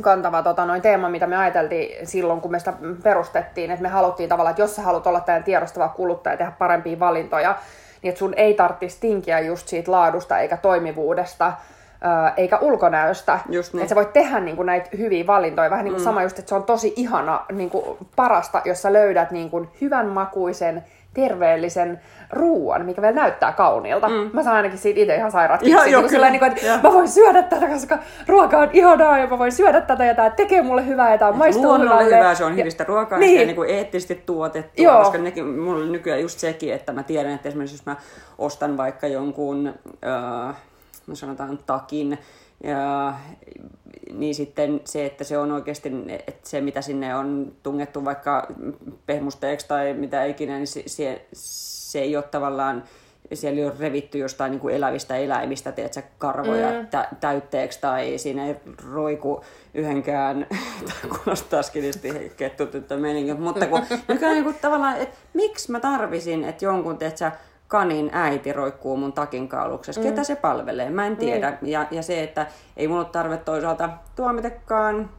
[0.00, 4.28] kantava tota, noin teema, mitä me ajateltiin silloin, kun me sitä perustettiin, että me haluttiin
[4.28, 7.58] tavallaan, että jos sä haluat olla tämän tiedostava kuluttaja ja tehdä parempia valintoja,
[8.04, 11.52] niin että sun ei tarvitsisi tinkiä just siitä laadusta eikä toimivuudesta,
[12.36, 13.38] eikä ulkonäöstä.
[13.48, 13.82] Just niin.
[13.82, 15.70] Että sä voit tehdä niin kuin, näitä hyviä valintoja.
[15.70, 16.04] Vähän niin kuin mm.
[16.04, 19.68] sama just, että se on tosi ihana niin kuin, parasta, jos sä löydät niin kuin,
[19.80, 22.00] hyvän makuisen, terveellisen
[22.34, 24.08] ruuan, mikä vielä näyttää kauniilta.
[24.08, 24.30] Mm.
[24.32, 26.78] Mä saan ainakin siitä itse ihan sairaat ja, jo, niin niin kuin, että ja.
[26.82, 30.30] mä voin syödä tätä, koska ruoka on ihanaa ja mä voin syödä tätä ja tämä
[30.30, 33.40] tekee mulle hyvää ja tämä maistuu Luonnolle hyvää, se on hyvistä ruokaa niin.
[33.40, 34.98] ja niin kuin eettisesti tuotettua, Joo.
[34.98, 37.96] koska nekin, mulla on nykyään just sekin, että mä tiedän, että esimerkiksi jos mä
[38.38, 39.74] ostan vaikka jonkun,
[40.06, 40.56] äh,
[41.06, 42.18] no sanotaan takin,
[42.62, 43.14] ja,
[44.12, 48.46] niin sitten se, että se on oikeasti, että se mitä sinne on tungettu vaikka
[49.06, 52.84] pehmusteeksi tai mitä ikinä, niin se, se, se ei ole tavallaan
[53.32, 56.86] siellä on revitty jostain niin kuin elävistä eläimistä, tiedätkö, karvoja mm.
[56.86, 58.56] tä- täytteeksi, tai siinä ei
[58.92, 60.46] roiku yhdenkään,
[60.86, 66.44] tai kuulostaa skinisti kettutyttö meininki, mutta kun nykyään niin kuin, tavallaan, että miksi mä tarvisin,
[66.44, 67.30] että jonkun, tiedätkö,
[67.68, 70.00] kanin äiti roikkuu mun takin kauluksessa.
[70.00, 70.06] Mm.
[70.06, 70.90] Ketä se palvelee?
[70.90, 71.58] Mä en tiedä.
[71.60, 71.72] Niin.
[71.72, 72.46] Ja, ja se, että
[72.76, 75.10] ei mun ole tarve toisaalta tuomitekaan,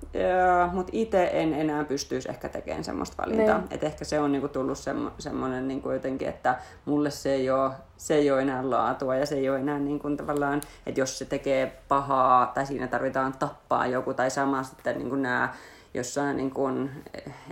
[0.72, 3.58] mutta itse en enää pystyisi ehkä tekemään semmoista valintaa.
[3.58, 3.68] Niin.
[3.72, 6.56] Et ehkä se on niinku tullut semmo, semmoinen niinku jotenkin, että
[6.86, 10.10] mulle se ei, ole, se ei ole enää laatua ja se ei ole enää niinku
[10.10, 15.16] tavallaan, että jos se tekee pahaa tai siinä tarvitaan tappaa joku tai sama sitten niinku
[15.16, 15.54] nämä
[15.94, 16.70] jossain, niinku,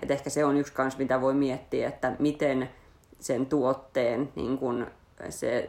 [0.01, 2.69] että ehkä se on yksi kans, mitä voi miettiä, että miten
[3.23, 4.87] sen tuotteen niin kun
[5.29, 5.67] se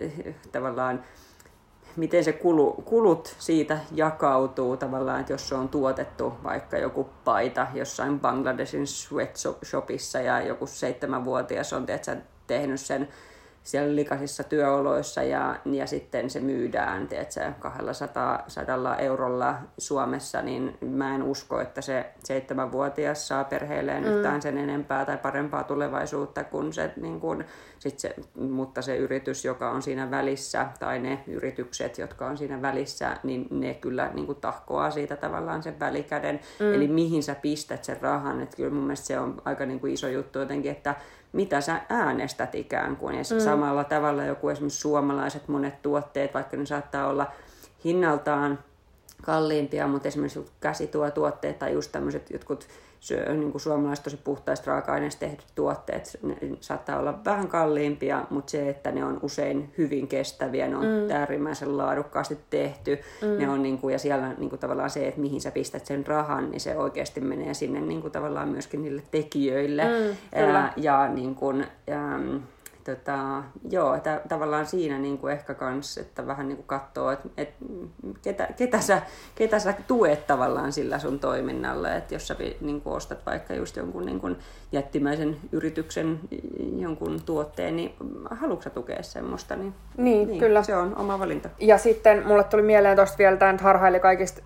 [0.53, 1.05] tavallaan
[1.97, 7.67] miten se kulu, kulut siitä jakautuu tavallaan, että jos se on tuotettu vaikka joku paita
[7.75, 11.87] jossain Bangladesin sweatshopissa ja joku seitsemänvuotias on
[12.47, 13.09] tehnyt sen
[13.65, 21.15] siellä likaisissa työoloissa ja, ja sitten se myydään tiedätkö, 200 sadalla eurolla Suomessa, niin mä
[21.15, 24.11] en usko, että se seitsemänvuotias saa perheelleen mm.
[24.11, 27.45] yhtään sen enempää tai parempaa tulevaisuutta kuin se, niin kuin,
[27.79, 32.63] sit se, mutta se yritys, joka on siinä välissä tai ne yritykset, jotka on siinä
[32.63, 36.41] välissä, niin ne kyllä niin kuin tahkoaa siitä tavallaan sen välikäden.
[36.61, 36.75] Mm.
[36.75, 39.93] Eli mihin sä pistät sen rahan, että kyllä mun mielestä se on aika niin kuin
[39.93, 40.95] iso juttu jotenkin, että
[41.35, 43.15] mitä sä äänestät ikään kuin.
[43.15, 43.41] Ja mm.
[43.41, 47.33] samalla tavalla joku esimerkiksi suomalaiset monet tuotteet, vaikka ne saattaa olla
[47.85, 48.59] hinnaltaan
[49.23, 52.69] kalliimpia, mutta esimerkiksi käsituotuotteet tai just tämmöiset jotkut
[53.11, 58.69] niin kuin suomalaiset tosi puhtaista raaka-aineista tehdyt tuotteet ne saattaa olla vähän kalliimpia, mutta se,
[58.69, 61.11] että ne on usein hyvin kestäviä, ne on mm.
[61.11, 63.39] äärimmäisen laadukkaasti tehty, mm.
[63.39, 66.07] ne on niin kuin, ja siellä niin kuin tavallaan se, että mihin sä pistät sen
[66.07, 69.85] rahan, niin se oikeasti menee sinne niin kuin tavallaan myöskin niille tekijöille.
[69.85, 72.19] Mm, ja, ja niin kuin, ja,
[72.85, 77.29] tota, joo, että tavallaan siinä niin kuin ehkä kans, että vähän niin kuin katsoo, että,
[77.37, 77.65] että
[78.23, 79.03] ketä, ketä, sä,
[79.35, 83.77] ketä sä tuet tavallaan sillä sun toiminnalla, että jos sä niin kuin ostat vaikka just
[83.77, 84.37] jonkun niin kuin
[84.73, 86.21] jättimäisen yrityksen
[86.77, 87.95] jonkun tuotteen, niin
[88.31, 89.57] haluatko tukea semmoista?
[89.57, 90.63] Niin, niin, niin, kyllä.
[90.63, 91.49] Se on oma valinta.
[91.61, 94.43] Ja sitten mulle tuli mieleen tuosta vielä tämä harhaili kaikista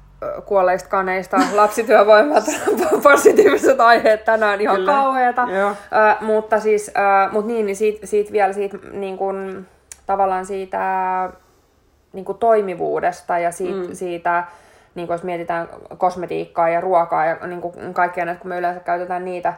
[0.46, 2.44] kuolleista kaneista, lapsityövoimat,
[3.02, 4.92] positiiviset aiheet tänään ihan Kyllä.
[4.92, 5.42] kauheata.
[5.42, 9.66] Ö, mutta siis, ö, mut niin, niin siitä, siitä vielä siitä niin kun,
[10.06, 10.80] tavallaan siitä
[12.12, 13.94] niin kun toimivuudesta ja siitä, mm.
[13.94, 14.44] siitä
[14.94, 18.80] niin kun jos mietitään kosmetiikkaa ja ruokaa ja niin kun kaikkea näitä, kun me yleensä
[18.80, 19.54] käytetään niitä,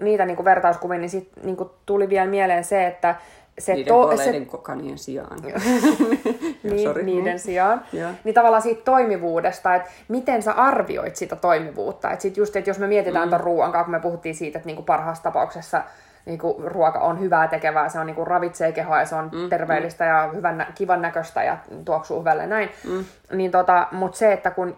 [0.00, 3.14] niitä niin vertauskuvia, niin, sit, niin tuli vielä mieleen se, että
[3.58, 5.38] se niiden to, se, kanien sijaan.
[6.62, 7.02] niin, Sorry.
[7.02, 7.82] niiden sijaan.
[7.92, 8.08] Ja.
[8.24, 12.10] Niin tavallaan siitä toimivuudesta, että miten sä arvioit sitä toimivuutta.
[12.10, 13.30] Että sit just, että jos me mietitään mm.
[13.30, 15.82] tuon ruoan kanssa, kun me puhuttiin siitä, että niinku parhaassa tapauksessa
[16.26, 20.04] niinku ruoka on hyvää tekevää, se on niinku ravitsee kehoa ja se on mm, terveellistä
[20.04, 20.10] mm.
[20.10, 22.70] ja hyvän, kivan näköistä ja tuoksuu hyvälle näin.
[22.88, 23.04] Mm.
[23.32, 24.76] Niin tota, Mutta se, että kun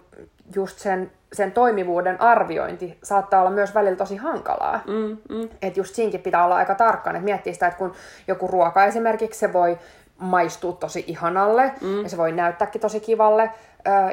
[0.55, 4.81] just sen, sen toimivuuden arviointi saattaa olla myös välillä tosi hankalaa.
[4.87, 5.49] Mm, mm.
[5.63, 7.93] Että just siinkin pitää olla aika tarkkaan, että miettii sitä, että kun
[8.29, 9.79] joku ruoka esimerkiksi, se voi
[10.19, 12.03] maistua tosi ihanalle mm.
[12.03, 13.51] ja se voi näyttääkin tosi kivalle,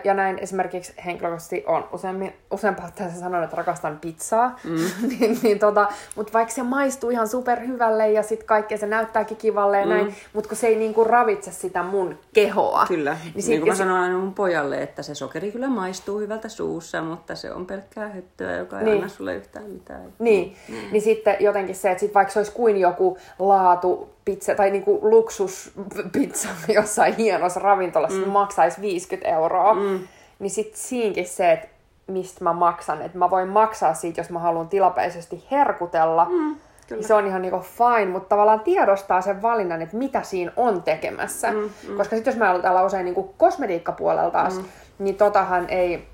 [0.04, 4.76] ja näin esimerkiksi henkilökohtaisesti on useammin, useampaa tässä sanonut, että rakastan pizzaa, mm.
[5.20, 9.80] niin, niin tota, mutta vaikka se maistuu ihan superhyvälle ja sitten kaikkea se näyttääkin kivalle
[9.80, 9.90] ja mm.
[9.90, 12.86] näin, mutta kun se ei niinku ravitse sitä mun kehoa.
[12.88, 16.20] Kyllä, niin, sit, niin kuin mä sanoin aina mun pojalle, että se sokeri kyllä maistuu
[16.20, 18.96] hyvältä suussa, mutta se on pelkkää hyttyä, joka ei niin.
[18.96, 20.14] anna sulle yhtään mitään.
[20.20, 20.76] Niin, mm.
[20.92, 25.00] niin sitten jotenkin se, että sit vaikka se olisi kuin joku laatu pizza tai niinku
[25.02, 28.30] luksuspizza jossain hienossa ravintolassa mm.
[28.30, 30.00] maksaisi 50 euroa, mm.
[30.40, 31.68] niin sitten siinkin se, että
[32.08, 36.56] mistä mä maksan, että mä voin maksaa siitä, jos mä haluan tilapäisesti herkutella, mm.
[36.88, 37.02] Kyllä.
[37.04, 41.52] Se on ihan niinku fine, mutta tavallaan tiedostaa sen valinnan, että mitä siinä on tekemässä.
[41.52, 41.98] Mm, mm.
[41.98, 44.64] Koska sitten jos me aloitellaan usein niinku kosmetiikkapuolella taas, mm.
[45.00, 46.08] niin totahan ei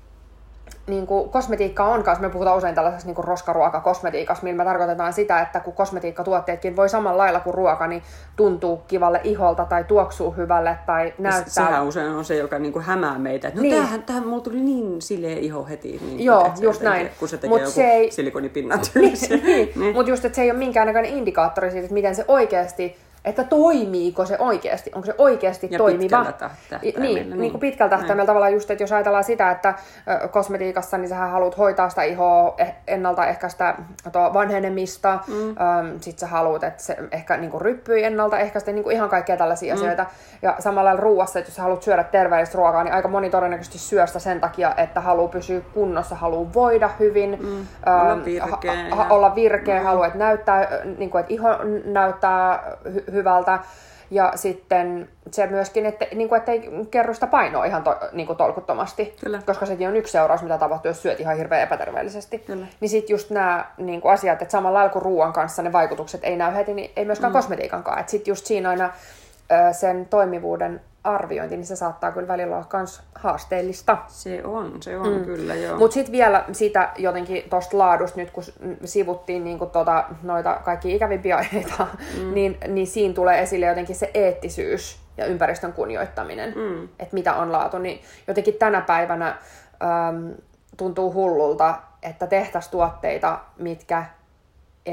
[0.86, 5.40] niin kuin kosmetiikka on kanssa, me puhutaan usein tällaisessa niin roskaruokakosmetiikassa, millä me tarkoitetaan sitä,
[5.40, 8.02] että kun kosmetiikkatuotteetkin voi samalla lailla kuin ruoka, niin
[8.36, 11.66] tuntuu kivalle iholta tai tuoksuu hyvälle tai näyttää...
[11.66, 13.74] Sehän usein on se, joka niin kuin hämää meitä, että no niin.
[13.74, 16.00] tämähän, tämähän mulla tuli niin sileä iho heti.
[16.06, 17.10] Niin, Joo, just näin.
[17.18, 18.10] Kun se tekee Mut joku se ei...
[18.10, 19.72] silikonipinnan niin, niin.
[19.76, 19.94] niin.
[19.94, 24.26] Mutta just, että se ei ole minkäännäköinen indikaattori siitä, että miten se oikeasti että toimiiko
[24.26, 26.26] se oikeasti, onko se oikeasti ja toimiva.
[26.82, 29.74] Niin, niin, niin kuin pitkällä tähtäimellä tavallaan just, että jos ajatellaan sitä, että
[30.30, 33.74] kosmetiikassa, niin sähän haluat hoitaa sitä ihoa, eh, ennaltaehkäistä
[34.14, 36.00] vanhenemista, mm.
[36.00, 39.80] sit sä haluat, että se ehkä niin ryppyy ennaltaehkäistä, niin kuin ihan kaikkea tällaisia mm.
[39.80, 40.06] asioita.
[40.42, 43.78] Ja samalla lailla ruuassa, että jos sä haluat syödä terveellistä ruokaa, niin aika moni todennäköisesti
[43.78, 47.66] syöstä sen takia, että haluaa pysyä kunnossa, haluaa voida hyvin, mm.
[47.86, 49.84] olla virkeä, ha- ha- olla virkeä mm.
[49.84, 51.48] haluaa, että näyttää, niin kuin, että iho
[51.84, 53.58] näyttää hy- hyvältä.
[54.10, 58.36] Ja sitten se myöskin, että, niin kuin, ettei kerro sitä painoa ihan to, niin kuin
[58.36, 59.14] tolkuttomasti.
[59.24, 59.42] Kyllä.
[59.46, 62.38] Koska sekin on yksi seuraus, mitä tapahtuu, jos syöt ihan hirveän epäterveellisesti.
[62.38, 62.66] Kyllä.
[62.80, 66.24] Niin sitten just nämä niin kuin asiat, että samalla lailla kuin ruoan kanssa ne vaikutukset
[66.24, 67.36] ei näy heti, niin ei myöskään mm.
[67.36, 67.98] kosmetiikankaan.
[68.00, 68.92] Että sitten just siinä aina
[69.52, 73.98] ö, sen toimivuuden arviointi, niin se saattaa kyllä välillä olla myös haasteellista.
[74.06, 75.24] Se on, se on mm.
[75.24, 75.78] kyllä, joo.
[75.78, 78.44] Mutta sitten vielä sitä jotenkin tuosta laadusta, nyt kun
[78.84, 81.86] sivuttiin niinku tota, noita kaikki ikävimpiä aiheita,
[82.18, 82.34] mm.
[82.34, 86.84] niin, niin siinä tulee esille jotenkin se eettisyys ja ympäristön kunnioittaminen, mm.
[86.84, 87.78] että mitä on laatu.
[87.78, 90.34] Niin jotenkin tänä päivänä äm,
[90.76, 94.04] tuntuu hullulta, että tehtäisiin tuotteita, mitkä
[94.86, 94.92] e,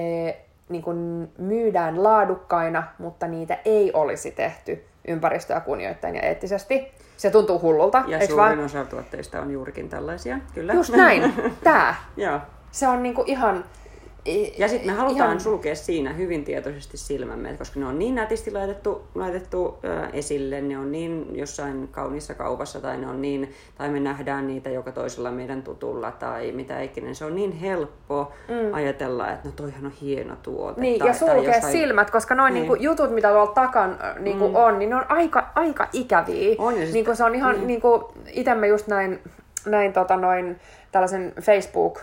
[0.69, 6.91] niin kun myydään laadukkaina, mutta niitä ei olisi tehty ympäristöä kunnioittain ja eettisesti.
[7.17, 8.59] Se tuntuu hullulta, Ja suurin vaan?
[8.59, 10.73] osa tuotteista on juurikin tällaisia, kyllä.
[10.73, 11.33] Just näin.
[11.63, 11.95] Tää.
[12.17, 12.39] Joo.
[12.71, 13.65] Se on niinku ihan...
[14.57, 18.51] Ja sitten me halutaan ihan- sulkea siinä hyvin tietoisesti silmämme, koska ne on niin nätisti
[18.51, 23.89] laitettu, laitettu ö, esille, ne on niin jossain kauniissa kaupassa tai ne on niin, tai
[23.89, 27.13] me nähdään niitä joka toisella meidän tutulla tai mitä ikinä.
[27.13, 28.73] Se on niin helppo mm.
[28.73, 30.81] ajatella, että no toihan on hieno tuote.
[30.81, 32.61] Niin, tai, ja sulkea jossain- silmät, koska noin Niin.
[32.61, 32.71] niin.
[32.71, 34.55] niinku jutut, mitä tuolla takan niinku mm.
[34.55, 36.55] on, niin ne on aika, aika ikäviä.
[36.57, 37.67] On, ja sit- niinku se on ihan, niin.
[37.67, 38.13] niinku,
[38.55, 39.19] mä just näin,
[39.65, 40.59] näin tota noin,
[40.91, 41.99] tällaisen Facebook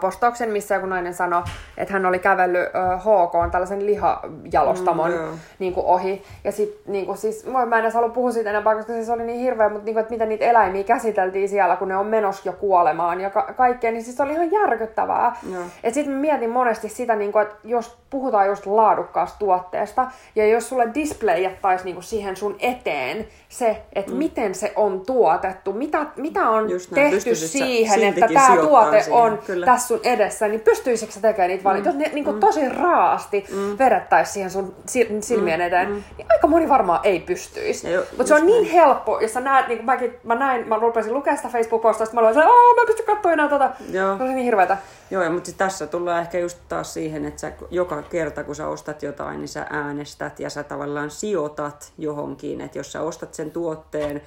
[0.00, 1.42] postauksen, missä joku nainen sanoi,
[1.76, 5.28] että hän oli kävellyt HK, tällaisen lihajalostamon Mm, joo.
[5.58, 6.22] niin kuin ohi.
[6.44, 9.22] Ja sit, niin kuin, siis, mä en edes halua puhua siitä enempää, koska siis oli
[9.22, 12.42] niin hirveä, mutta niin kuin, että miten niitä eläimiä käsiteltiin siellä, kun ne on menossa
[12.48, 15.36] jo kuolemaan ja ka- kaikkea, niin siis se oli ihan järkyttävää.
[15.52, 15.62] Joo.
[15.84, 20.46] Et sit mä mietin monesti sitä, niin kuin, että jos puhutaan just laadukkaasta tuotteesta, ja
[20.46, 24.18] jos sulle displayattaisi niin siihen sun eteen se, että mm.
[24.18, 29.20] miten se on tuotettu, mitä, mitä on Just näin, tehty siihen, että tämä tuote siihen,
[29.20, 29.51] on kyllä.
[29.64, 31.94] Tässä sun edessä, niin pystyisikö sä tekemään niitä valintoja?
[31.94, 33.78] Jos ne niin kuin tosi raasti mm.
[33.78, 37.88] vedettäisiin siihen sun sil- silmien eteen, niin aika moni varmaan ei pystyisi.
[38.16, 41.14] Mutta se on niin helppo, jos sä näet, niin kuin mäkin, mä näin, mä rupesin
[41.14, 43.70] lukea sitä Facebook-postausta, mä olin että mä en pysty katsoa enää tota.
[43.90, 44.16] Joo.
[44.16, 44.76] Se oli niin hirveetä.
[45.10, 49.02] Joo, mutta tässä tullaan ehkä just taas siihen, että sä joka kerta kun sä ostat
[49.02, 52.60] jotain, niin sä äänestät ja sä tavallaan sijoitat johonkin.
[52.60, 54.22] Että jos sä ostat sen tuotteen,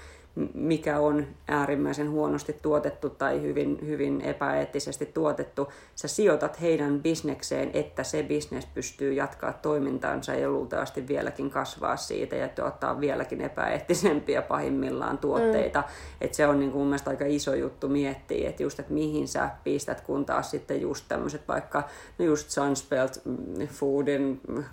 [0.53, 8.03] mikä on äärimmäisen huonosti tuotettu tai hyvin, hyvin epäeettisesti tuotettu, sä sijoitat heidän bisnekseen, että
[8.03, 15.17] se bisnes pystyy jatkaa toimintaansa ja luultavasti vieläkin kasvaa siitä ja tuottaa vieläkin epäeettisempiä pahimmillaan
[15.17, 15.81] tuotteita.
[15.81, 15.87] Mm.
[16.21, 19.27] Että se on niin kuin mun mielestä aika iso juttu miettiä, että just, että mihin
[19.27, 21.83] sä pistät, kun taas sitten just tämmöiset vaikka,
[22.19, 24.41] no just Sunspelt mm, Foodin...
[24.47, 24.63] mm,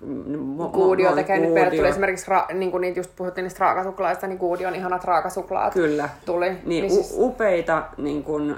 [0.58, 1.90] mo- mo- tekee nyt meille tuli Goodio.
[1.90, 6.08] esimerkiksi, ra, niin kuin niitä just puhuttiin niistä raakasuklaista, niin Goodion ihanat raakasuklaat Kyllä.
[6.26, 6.50] tuli.
[6.50, 8.56] Niin, niin siis, upeita, niin kun,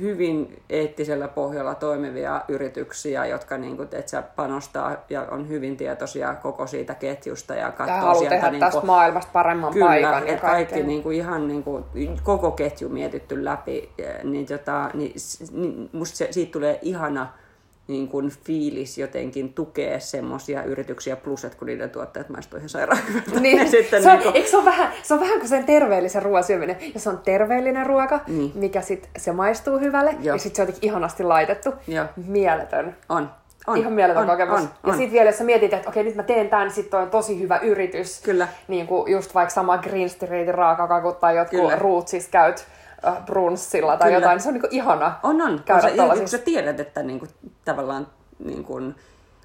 [0.00, 6.34] hyvin eettisellä pohjalla toimivia yrityksiä, jotka niin kun, et sä panostaa ja on hyvin tietoisia
[6.34, 8.34] koko siitä ketjusta ja ja katsoo haluaa sieltä...
[8.34, 10.26] tehdä niin tästä maailmasta paremman Kyllä, paikan.
[10.26, 11.84] ja että kaikki niin kuin, ihan niin kuin,
[12.22, 13.90] koko ketju mietitty läpi,
[14.24, 15.14] niin, tota, niin,
[15.52, 17.28] niin musta se, siitä tulee ihana
[17.90, 23.00] niin kuin fiilis jotenkin tukea semmoisia yrityksiä, plus että kun niiden tuotteet maistuu ihan sairaan.
[23.40, 26.22] Niin, sitten se, on, niin kuin, se, on vähän, se on vähän kuin sen terveellisen
[26.22, 26.76] ruoan syöminen.
[26.94, 28.52] Jos on terveellinen ruoka, Niin.
[28.54, 30.34] mikä sitten se maistuu hyvälle, Joo.
[30.34, 31.70] ja sitten se on jotenkin ihanasti laitettu.
[31.88, 32.04] Joo.
[32.26, 32.96] Mieletön.
[33.08, 33.30] on,
[33.66, 34.60] on, Ihan mieletön on, kokemus.
[34.60, 34.94] On, ja on.
[34.94, 37.40] sitten vielä, jos sä mietit, että okei, nyt mä teen tämän, niin sitten on tosi
[37.40, 38.20] hyvä yritys.
[38.20, 38.48] Kyllä.
[38.68, 41.76] Niin kuin just vaikka sama Green Streetin raakakakut tai jotkut Kyllä.
[41.76, 42.66] Rootsis käyt
[43.26, 44.18] brunssilla tai Kyllä.
[44.18, 45.62] jotain, niin se on niin kuin ihana On, on.
[45.64, 47.26] käydä Kun sä, kun sä tiedät, että niinku,
[47.64, 48.06] tavallaan,
[48.44, 48.80] niinku,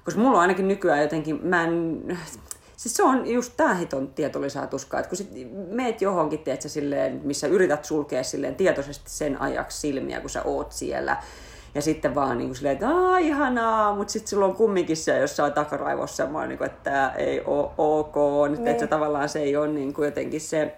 [0.04, 2.02] koska mulla on ainakin nykyään jotenkin, mä en,
[2.76, 5.30] siis se on just tää hiton tietolisäätuskaa, että kun sit
[5.70, 10.42] meet johonkin, tiedät sä, silleen, missä yrität sulkea silleen tietoisesti sen ajaksi silmiä, kun sä
[10.42, 11.16] oot siellä,
[11.74, 15.18] ja sitten vaan niin kuin silleen, että Aa, ihanaa, mutta sitten sulla on kumminkin se
[15.18, 18.14] jossain takaraivossa semmoinen, niin kuin, että tämä ei ole ok,
[18.48, 18.66] niin.
[18.66, 20.76] että se tavallaan se ei ole niin kuin jotenkin se,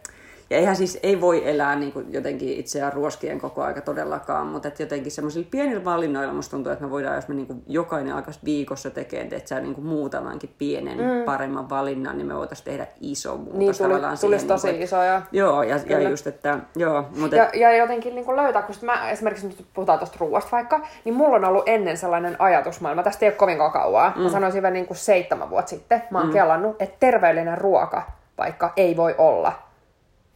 [0.51, 4.69] ja eihän siis, ei voi elää niin kuin jotenkin itseään ruoskien koko aika todellakaan, mutta
[4.69, 8.15] että jotenkin semmoisilla pienillä valinnoilla musta tuntuu, että me voidaan, jos me niin kuin jokainen
[8.15, 11.25] alkaisi viikossa tekemään, että sä niin kuin muutamankin pienen mm.
[11.25, 14.77] paremman valinnan, niin me voitaisiin tehdä iso muutos Niin tuli, tavallaan tulisi siihen, tosi niin
[14.77, 15.03] kuin, iso.
[15.03, 18.75] Ja, Joo, ja, ja just, että joo, mutta ja, ja jotenkin niin kuin löytää, kun
[18.83, 23.27] mä esimerkiksi nyt puhutaan tuosta ruoasta vaikka, niin mulla on ollut ennen sellainen ajatusmaailma, tästä
[23.27, 24.23] ei ole kovinkaan kauaa, mm.
[24.23, 26.33] mä sanoisin vielä niin kuin seitsemän vuotta sitten, mä oon mm.
[26.33, 28.03] kelannut, että terveellinen ruoka
[28.39, 29.68] vaikka ei voi olla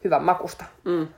[0.04, 0.64] hyvän makusta.
[0.84, 1.08] mm,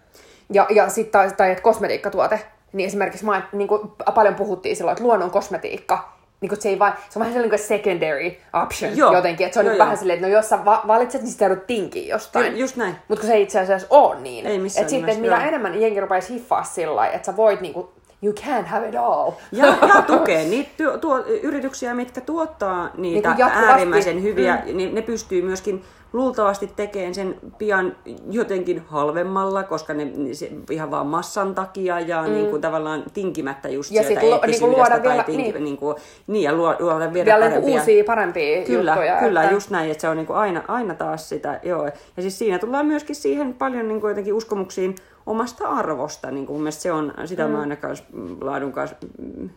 [0.52, 2.40] Ja, ja sitten tai, tai että kosmetiikkatuote,
[2.72, 6.78] niin esimerkiksi mä, niin kuin paljon puhuttiin silloin, että luonnon kosmetiikka, niin kuin se, ei
[6.78, 8.32] vaan, se on vähän sellainen kuin secondary
[8.64, 9.12] option Joo.
[9.12, 9.84] jotenkin, että se on Joo, niin joo.
[9.84, 12.52] vähän silleen, että no jos sä va- valitset, niin sitten joudut tinkiä jostain.
[12.52, 12.96] Ju- just näin.
[13.08, 14.46] Mutta kun se ei itse asiassa ole niin.
[14.46, 15.48] Ei missään että sitten, että mitä joo.
[15.48, 17.92] enemmän jengi rupeaisi hiffaa sillä lailla, että sä voit niinku
[18.24, 19.32] you can't have it all.
[19.52, 24.76] Ja, ja tukee niitä tuo, tuo, yrityksiä, mitkä tuottaa niitä niin äärimmäisen hyviä, mm.
[24.76, 25.84] niin ne pystyy myöskin
[26.14, 27.96] luultavasti tekee sen pian
[28.30, 32.32] jotenkin halvemmalla, koska ne se, ihan vaan massan takia ja mm.
[32.32, 35.64] niin kuin, tavallaan tinkimättä just ja sieltä lu, niin luoda vielä, tinki, niin.
[35.64, 37.80] Niin, kuin, niin, ja luoda, luoda vielä, vielä niinku parempia.
[37.80, 39.18] uusia, parempia kyllä, juttuja.
[39.18, 39.54] Kyllä, että...
[39.54, 41.84] just näin, että se on niin kuin aina, aina taas sitä, joo.
[41.86, 44.94] Ja siis siinä tullaan myöskin siihen paljon niin kuin jotenkin uskomuksiin
[45.26, 47.52] omasta arvosta, niin kuin se on, sitä mm.
[47.52, 48.04] mä aina kanssa
[48.40, 48.96] laadun kanssa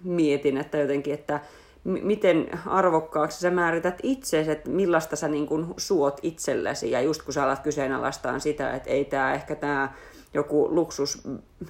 [0.03, 1.39] mietin, että jotenkin, että
[1.83, 6.91] miten arvokkaaksi sä määrität itse, että millaista sä niin kuin suot itsellesi.
[6.91, 9.93] Ja just kun sä alat kyseenalaistaan sitä, että ei tämä ehkä tämä
[10.33, 11.27] joku luksus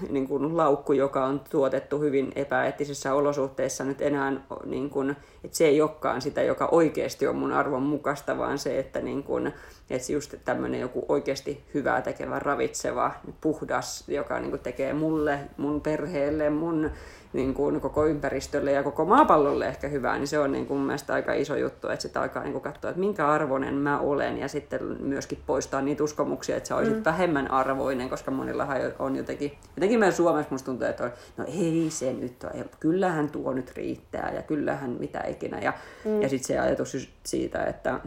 [0.09, 4.33] niin kuin laukku, joka on tuotettu hyvin epäeettisissä olosuhteissa nyt enää,
[4.65, 8.79] niin kuin, että se ei olekaan sitä, joka oikeasti on mun arvon mukaista, vaan se,
[8.79, 9.53] että, niin kuin,
[9.89, 15.81] että just tämmöinen joku oikeasti hyvää tekevä, ravitseva, puhdas, joka niin kuin tekee mulle, mun
[15.81, 16.91] perheelle, mun
[17.33, 20.87] niin kuin koko ympäristölle ja koko maapallolle ehkä hyvää, niin se on niin kuin mun
[20.87, 24.37] mielestä aika iso juttu, että sitä alkaa niin kuin katsoa, että minkä arvoinen mä olen
[24.37, 27.05] ja sitten myöskin poistaa niitä uskomuksia, että sä olisit mm.
[27.05, 31.87] vähemmän arvoinen, koska monillahan on jotenkin, jotenkin meidän Suomessa musta tuntuu, että on, no ei
[31.89, 35.73] se nyt ole, kyllähän tuo nyt riittää ja kyllähän mitä ikinä ja,
[36.05, 36.21] mm.
[36.21, 37.99] ja sitten se ajatus siitä, että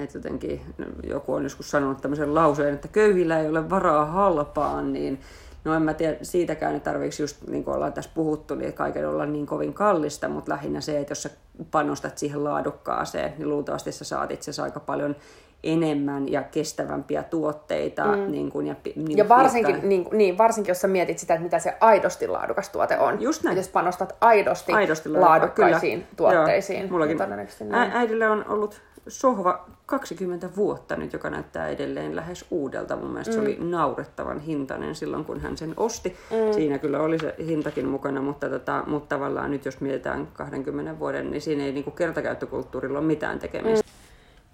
[0.00, 0.60] että jotenkin
[1.02, 5.20] joku on joskus sanonut tämmöisen lauseen, että köyhillä ei ole varaa halpaan, niin
[5.64, 9.08] No en mä tiedä siitäkään, että tarvitsi just niin kuin ollaan tässä puhuttu, niin kaiken
[9.08, 11.30] olla niin kovin kallista, mutta lähinnä se, että jos sä
[11.70, 15.16] panostat siihen laadukkaaseen, niin luultavasti sä saat itse aika paljon
[15.64, 18.04] enemmän ja kestävämpiä tuotteita.
[18.04, 18.32] Mm.
[18.32, 21.58] Niin kuin, ja, niin, ja varsinkin, niin, niin, varsinkin, jos sä mietit sitä, että mitä
[21.58, 23.22] se aidosti laadukas tuote on.
[23.22, 23.56] Just näin.
[23.56, 26.14] Jos panostat aidosti, aidosti laadukkaisiin kyllä.
[26.16, 26.80] tuotteisiin.
[26.80, 27.18] Joo, mullakin
[27.60, 32.96] niin ä- äidille on ollut sohva 20 vuotta nyt, joka näyttää edelleen lähes uudelta.
[32.96, 33.34] Mun mielestä mm.
[33.34, 36.08] se oli naurettavan hintainen silloin, kun hän sen osti.
[36.08, 36.52] Mm.
[36.54, 41.30] Siinä kyllä oli se hintakin mukana, mutta, tota, mutta tavallaan nyt jos mietitään 20 vuoden,
[41.30, 43.90] niin siinä ei niin kuin kertakäyttökulttuurilla ole mitään tekemistä.
[43.90, 43.92] Mm.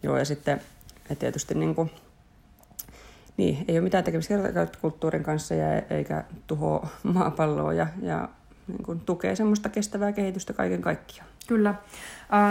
[0.03, 0.61] Joo, ja sitten
[1.19, 1.91] tietysti niin kuin,
[3.37, 8.29] niin, ei ole mitään tekemistä kertakäyttökulttuurin kanssa ja eikä tuho maapalloa ja, ja
[8.69, 11.29] niin kuin tukee semmoista kestävää kehitystä kaiken kaikkiaan.
[11.47, 11.75] Kyllä.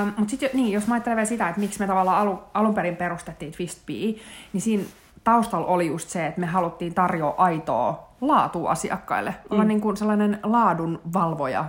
[0.03, 2.73] Um, Mutta sitten niin, jos mä ajattelen vielä sitä, että miksi me tavallaan alu, alun
[2.73, 4.15] perin perustettiin Twistbee,
[4.53, 4.83] niin siinä
[5.27, 9.35] taustalla oli just se, että me haluttiin tarjoa aitoa laatua asiakkaille.
[9.49, 9.67] Olla mm.
[9.67, 11.65] niin kuin sellainen laadun valvoja,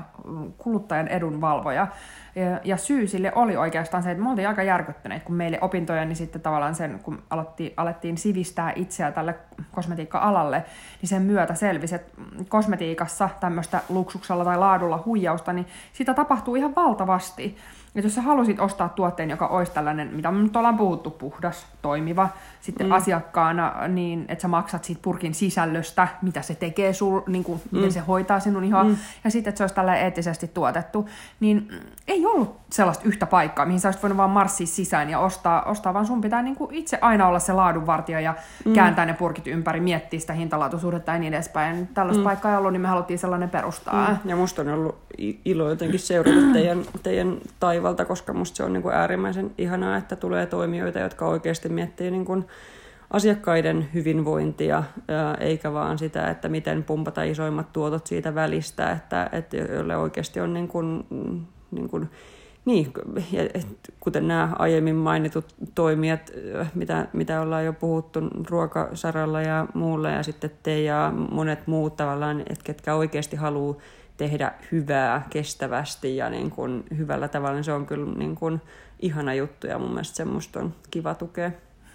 [0.58, 1.86] kuluttajan edun valvoja.
[2.34, 6.04] Ja, ja syy sille oli oikeastaan se, että me oltiin aika järkyttyneet, kun meille opintoja,
[6.04, 9.34] niin sitten tavallaan sen, kun aloitti, alettiin sivistää itseä tälle
[9.72, 10.64] kosmetiikka-alalle,
[11.02, 12.12] niin sen myötä selvisi, että
[12.48, 17.56] kosmetiikassa tämmöistä luksuksella tai laadulla huijausta, niin sitä tapahtuu ihan valtavasti.
[17.94, 21.66] Että jos sä halusit ostaa tuotteen, joka olisi tällainen, mitä me nyt ollaan puhuttu, puhdas,
[21.82, 22.28] toimiva,
[22.60, 22.92] sitten mm.
[22.92, 27.76] asiakkaana, niin että sä maksat siitä purkin sisällöstä, mitä se tekee sul, niin kuin, mm.
[27.76, 28.96] miten se hoitaa sinun ihan, mm.
[29.24, 31.08] ja sitten, että se olisi tällä eettisesti tuotettu,
[31.40, 31.68] niin
[32.08, 35.94] ei ollut sellaista yhtä paikkaa, mihin sä olisit voinut vaan marssia sisään ja ostaa, ostaa
[35.94, 38.72] vaan sun pitää niin kuin itse aina olla se laadunvartija ja mm.
[38.72, 41.88] kääntää ne purkit ympäri, miettiä sitä hintalaatuisuudetta ja niin edespäin.
[41.94, 42.24] Tällaista mm.
[42.24, 44.10] paikkaa ei ollut, niin me haluttiin sellainen perustaa.
[44.10, 44.30] Mm.
[44.30, 44.98] Ja musta on ollut
[45.44, 50.16] ilo jotenkin seurata teidän, teidän taivalta, koska musta se on niin kuin äärimmäisen ihanaa, että
[50.16, 52.44] tulee toimijoita, jotka oikeasti miettii niin kuin
[53.10, 54.84] asiakkaiden hyvinvointia,
[55.40, 60.54] eikä vaan sitä, että miten pumpata isoimmat tuotot siitä välistä, että, että joille oikeasti on
[60.54, 61.06] niin kuin,
[61.70, 62.10] niin kuin
[62.64, 62.92] niin,
[64.00, 66.32] kuten nämä aiemmin mainitut toimijat,
[66.74, 72.40] mitä, mitä ollaan jo puhuttu ruokasaralla ja muulla, ja sitten te ja monet muut tavallaan,
[72.40, 73.76] että ketkä oikeasti haluaa
[74.16, 78.60] tehdä hyvää kestävästi ja niin kuin hyvällä tavalla, niin se on kyllä niin kuin
[79.00, 81.50] ihana juttu ja mun mielestä semmoista on kiva tukea.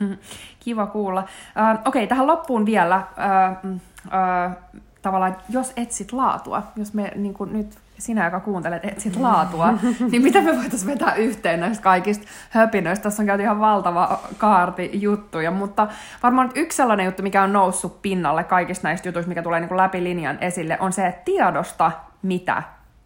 [0.63, 1.21] Kiva kuulla.
[1.21, 3.03] Uh, Okei, okay, tähän loppuun vielä.
[3.63, 4.57] Uh, uh,
[5.01, 9.73] tavallaan, jos etsit laatua, jos me niin kuin nyt sinä, joka kuuntelet, etsit laatua,
[10.11, 13.03] niin mitä me voitaisiin vetää yhteen näistä kaikista höpinöistä?
[13.03, 15.87] Tässä on käyty ihan valtava kaarti juttuja, mutta
[16.23, 19.77] varmaan yksi sellainen juttu, mikä on noussut pinnalle kaikista näistä jutuista, mikä tulee niin kuin
[19.77, 22.63] läpi linjan esille, on se, että tiedosta, mitä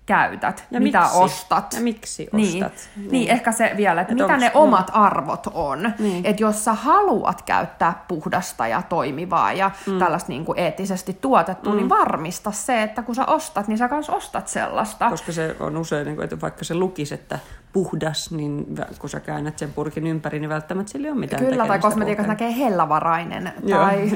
[0.07, 1.17] käytät, ja mitä miksi?
[1.17, 1.73] ostat.
[1.73, 2.65] Ja miksi niin.
[2.65, 2.89] ostat.
[2.95, 5.01] Niin, niin ehkä se vielä, että Et mitä onks, ne omat mm.
[5.01, 5.93] arvot on.
[5.99, 6.25] Niin.
[6.25, 9.99] Että jos sä haluat käyttää puhdasta ja toimivaa ja mm.
[9.99, 11.89] tällaista niin kuin eettisesti tuotettua, niin mm.
[11.89, 15.09] niin varmista se, että kun sä ostat, niin sä kans ostat sellaista.
[15.09, 17.39] Koska se on usein, niin kuin, että vaikka se lukisi, että
[17.73, 18.65] puhdas, niin
[18.99, 22.27] kun sä käännät sen purkin ympäri, niin välttämättä sillä ei ole mitään Kyllä, tai kosmetiikassa
[22.27, 23.53] näkee hellavarainen.
[23.69, 23.97] Tai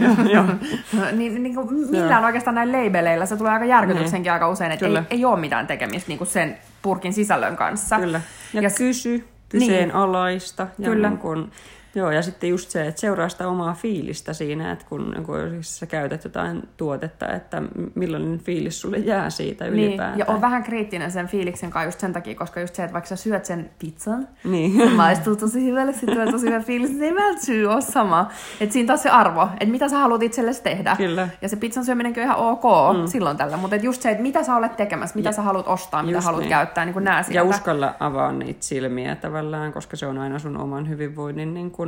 [1.18, 4.34] niin, niin kuin millään oikeastaan näin leibeleillä se tulee aika järkytyksenkin niin.
[4.34, 8.00] aika usein, että ei, ei ole mitään tekemistä niin kuin sen purkin sisällön kanssa.
[8.00, 8.22] Kyllä.
[8.54, 10.64] Ja, ja kysy, kyseenalaista.
[10.64, 10.86] Niin.
[10.86, 11.10] Ja Kyllä.
[11.10, 11.52] Niin kun,
[11.96, 15.80] Joo, ja sitten just se, että seuraa sitä omaa fiilistä siinä, että kun, kun siis
[15.80, 17.62] sä käytät jotain tuotetta, että
[17.96, 20.12] millainen fiilis sulle jää siitä ylipäätään.
[20.12, 22.94] Niin, ja on vähän kriittinen sen fiiliksen kanssa just sen takia, koska just se, että
[22.94, 24.92] vaikka sä syöt sen pizzan, Niin.
[24.92, 28.30] maistuu tosi hyvälle, sitten tulee tosi hyvä fiilis, niin ei välttämättä ole sama.
[28.60, 30.96] Että siinä taas se arvo, että mitä sä haluat itsellesi tehdä.
[30.98, 31.30] Kyllä.
[31.42, 32.64] Ja se pizzan syöminenkin on ihan ok
[32.98, 33.08] mm.
[33.08, 36.04] silloin tällä, mutta et just se, että mitä sä olet tekemässä, mitä sä haluat ostaa,
[36.04, 36.50] mitä haluat niin.
[36.50, 37.38] käyttää, niin kuin nää sieltä.
[37.38, 41.81] Ja uskalla avaa niitä silmiä tavallaan, koska se on aina sun oman hyvinvoinnin niin kuin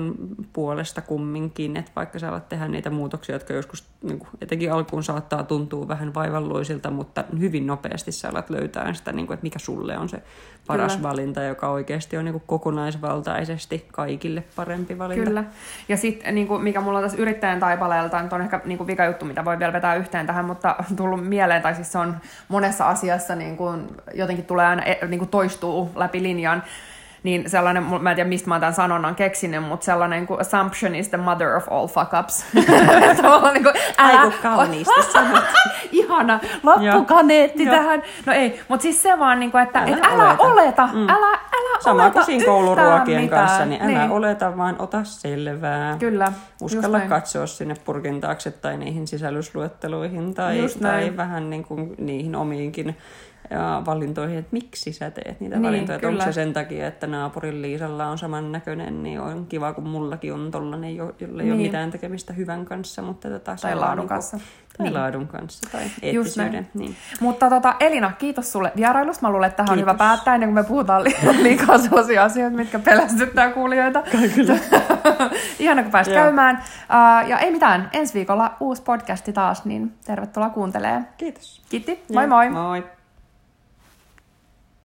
[0.54, 5.04] puolesta kumminkin, että vaikka sä alat tehdä niitä muutoksia, jotka joskus niin kuin, etenkin alkuun
[5.04, 9.60] saattaa tuntua vähän vaivalloisilta, mutta hyvin nopeasti sä alat löytää sitä, niin kuin, että mikä
[9.60, 10.24] sulle on se
[10.68, 11.10] paras Kyllä.
[11.10, 15.26] valinta, joka oikeasti on niin kuin kokonaisvaltaisesti kaikille parempi valinta.
[15.26, 15.44] Kyllä.
[15.89, 18.88] Ja sitten, niin kuin, mikä mulla on tässä yrittäjän taipaleelta, nyt on ehkä niin kuin
[18.88, 21.98] vika juttu, mitä voi vielä vetää yhteen tähän, mutta on tullut mieleen, tai siis se
[21.98, 22.18] on
[22.48, 26.64] monessa asiassa niin kuin, jotenkin tulee aina e- niin kuin toistuu läpi linjan,
[27.24, 30.95] niin sellainen, mä en tiedä mistä mä oon tämän sanonnan keksinyt, mutta sellainen kuin assumption
[30.95, 32.45] is the mother of all fuck ups.
[33.21, 35.43] Tavallaan niin kuin, älä, kun kauniisti sanot.
[35.91, 38.03] Ihana, loppukaneetti tähän.
[38.26, 40.43] No ei, mutta siis se vaan, niin kuin, että Älä et älä oleta.
[40.43, 41.09] oleta, mm.
[41.09, 43.45] älä, älä Sama oleta kuin siinä kouluruokien mitään.
[43.45, 44.11] kanssa, niin älä niin.
[44.11, 45.95] oleta, vaan ota selvää.
[45.99, 52.36] Kyllä, Uskalla katsoa sinne purkin taakse tai niihin sisällysluetteluihin tai, tai vähän niin kuin niihin
[52.36, 52.97] omiinkin
[53.86, 55.96] valintoihin, että miksi sä teet niitä Niin, valintoja.
[55.96, 56.32] Että onko kyllä.
[56.32, 60.96] se sen takia, että naapurin Liisalla on samannäköinen, niin on kiva, kun mullakin on tollanen,
[60.96, 61.68] jo- jolla ei ole Niin.
[61.68, 63.02] mitään tekemistä hyvän kanssa.
[63.02, 64.38] Mutta tota, Tai laadun niin kanssa.
[64.78, 64.94] Tai Niin.
[64.94, 66.68] laadun kanssa tai eettisyyden.
[66.74, 66.96] Niin.
[67.20, 69.28] Mutta tota, Elina, kiitos sulle vierailusta.
[69.28, 72.58] Mä luulen, että tähän on hyvä päättää ennen kuin me puhutaan li- liikaa sellaisia asioita,
[72.58, 74.04] mitkä pelästyttää kuulijoita.
[74.36, 74.58] Kyllä.
[75.60, 76.56] Ihana, kun pääsit käymään.
[77.24, 81.08] Uh, ja ei mitään, ensi viikolla uusi podcasti taas, niin tervetuloa kuuntelemaan.
[81.18, 81.62] Kiitos.
[81.70, 82.50] Kiitti, moi Joo, moi!
[82.50, 82.84] Moi.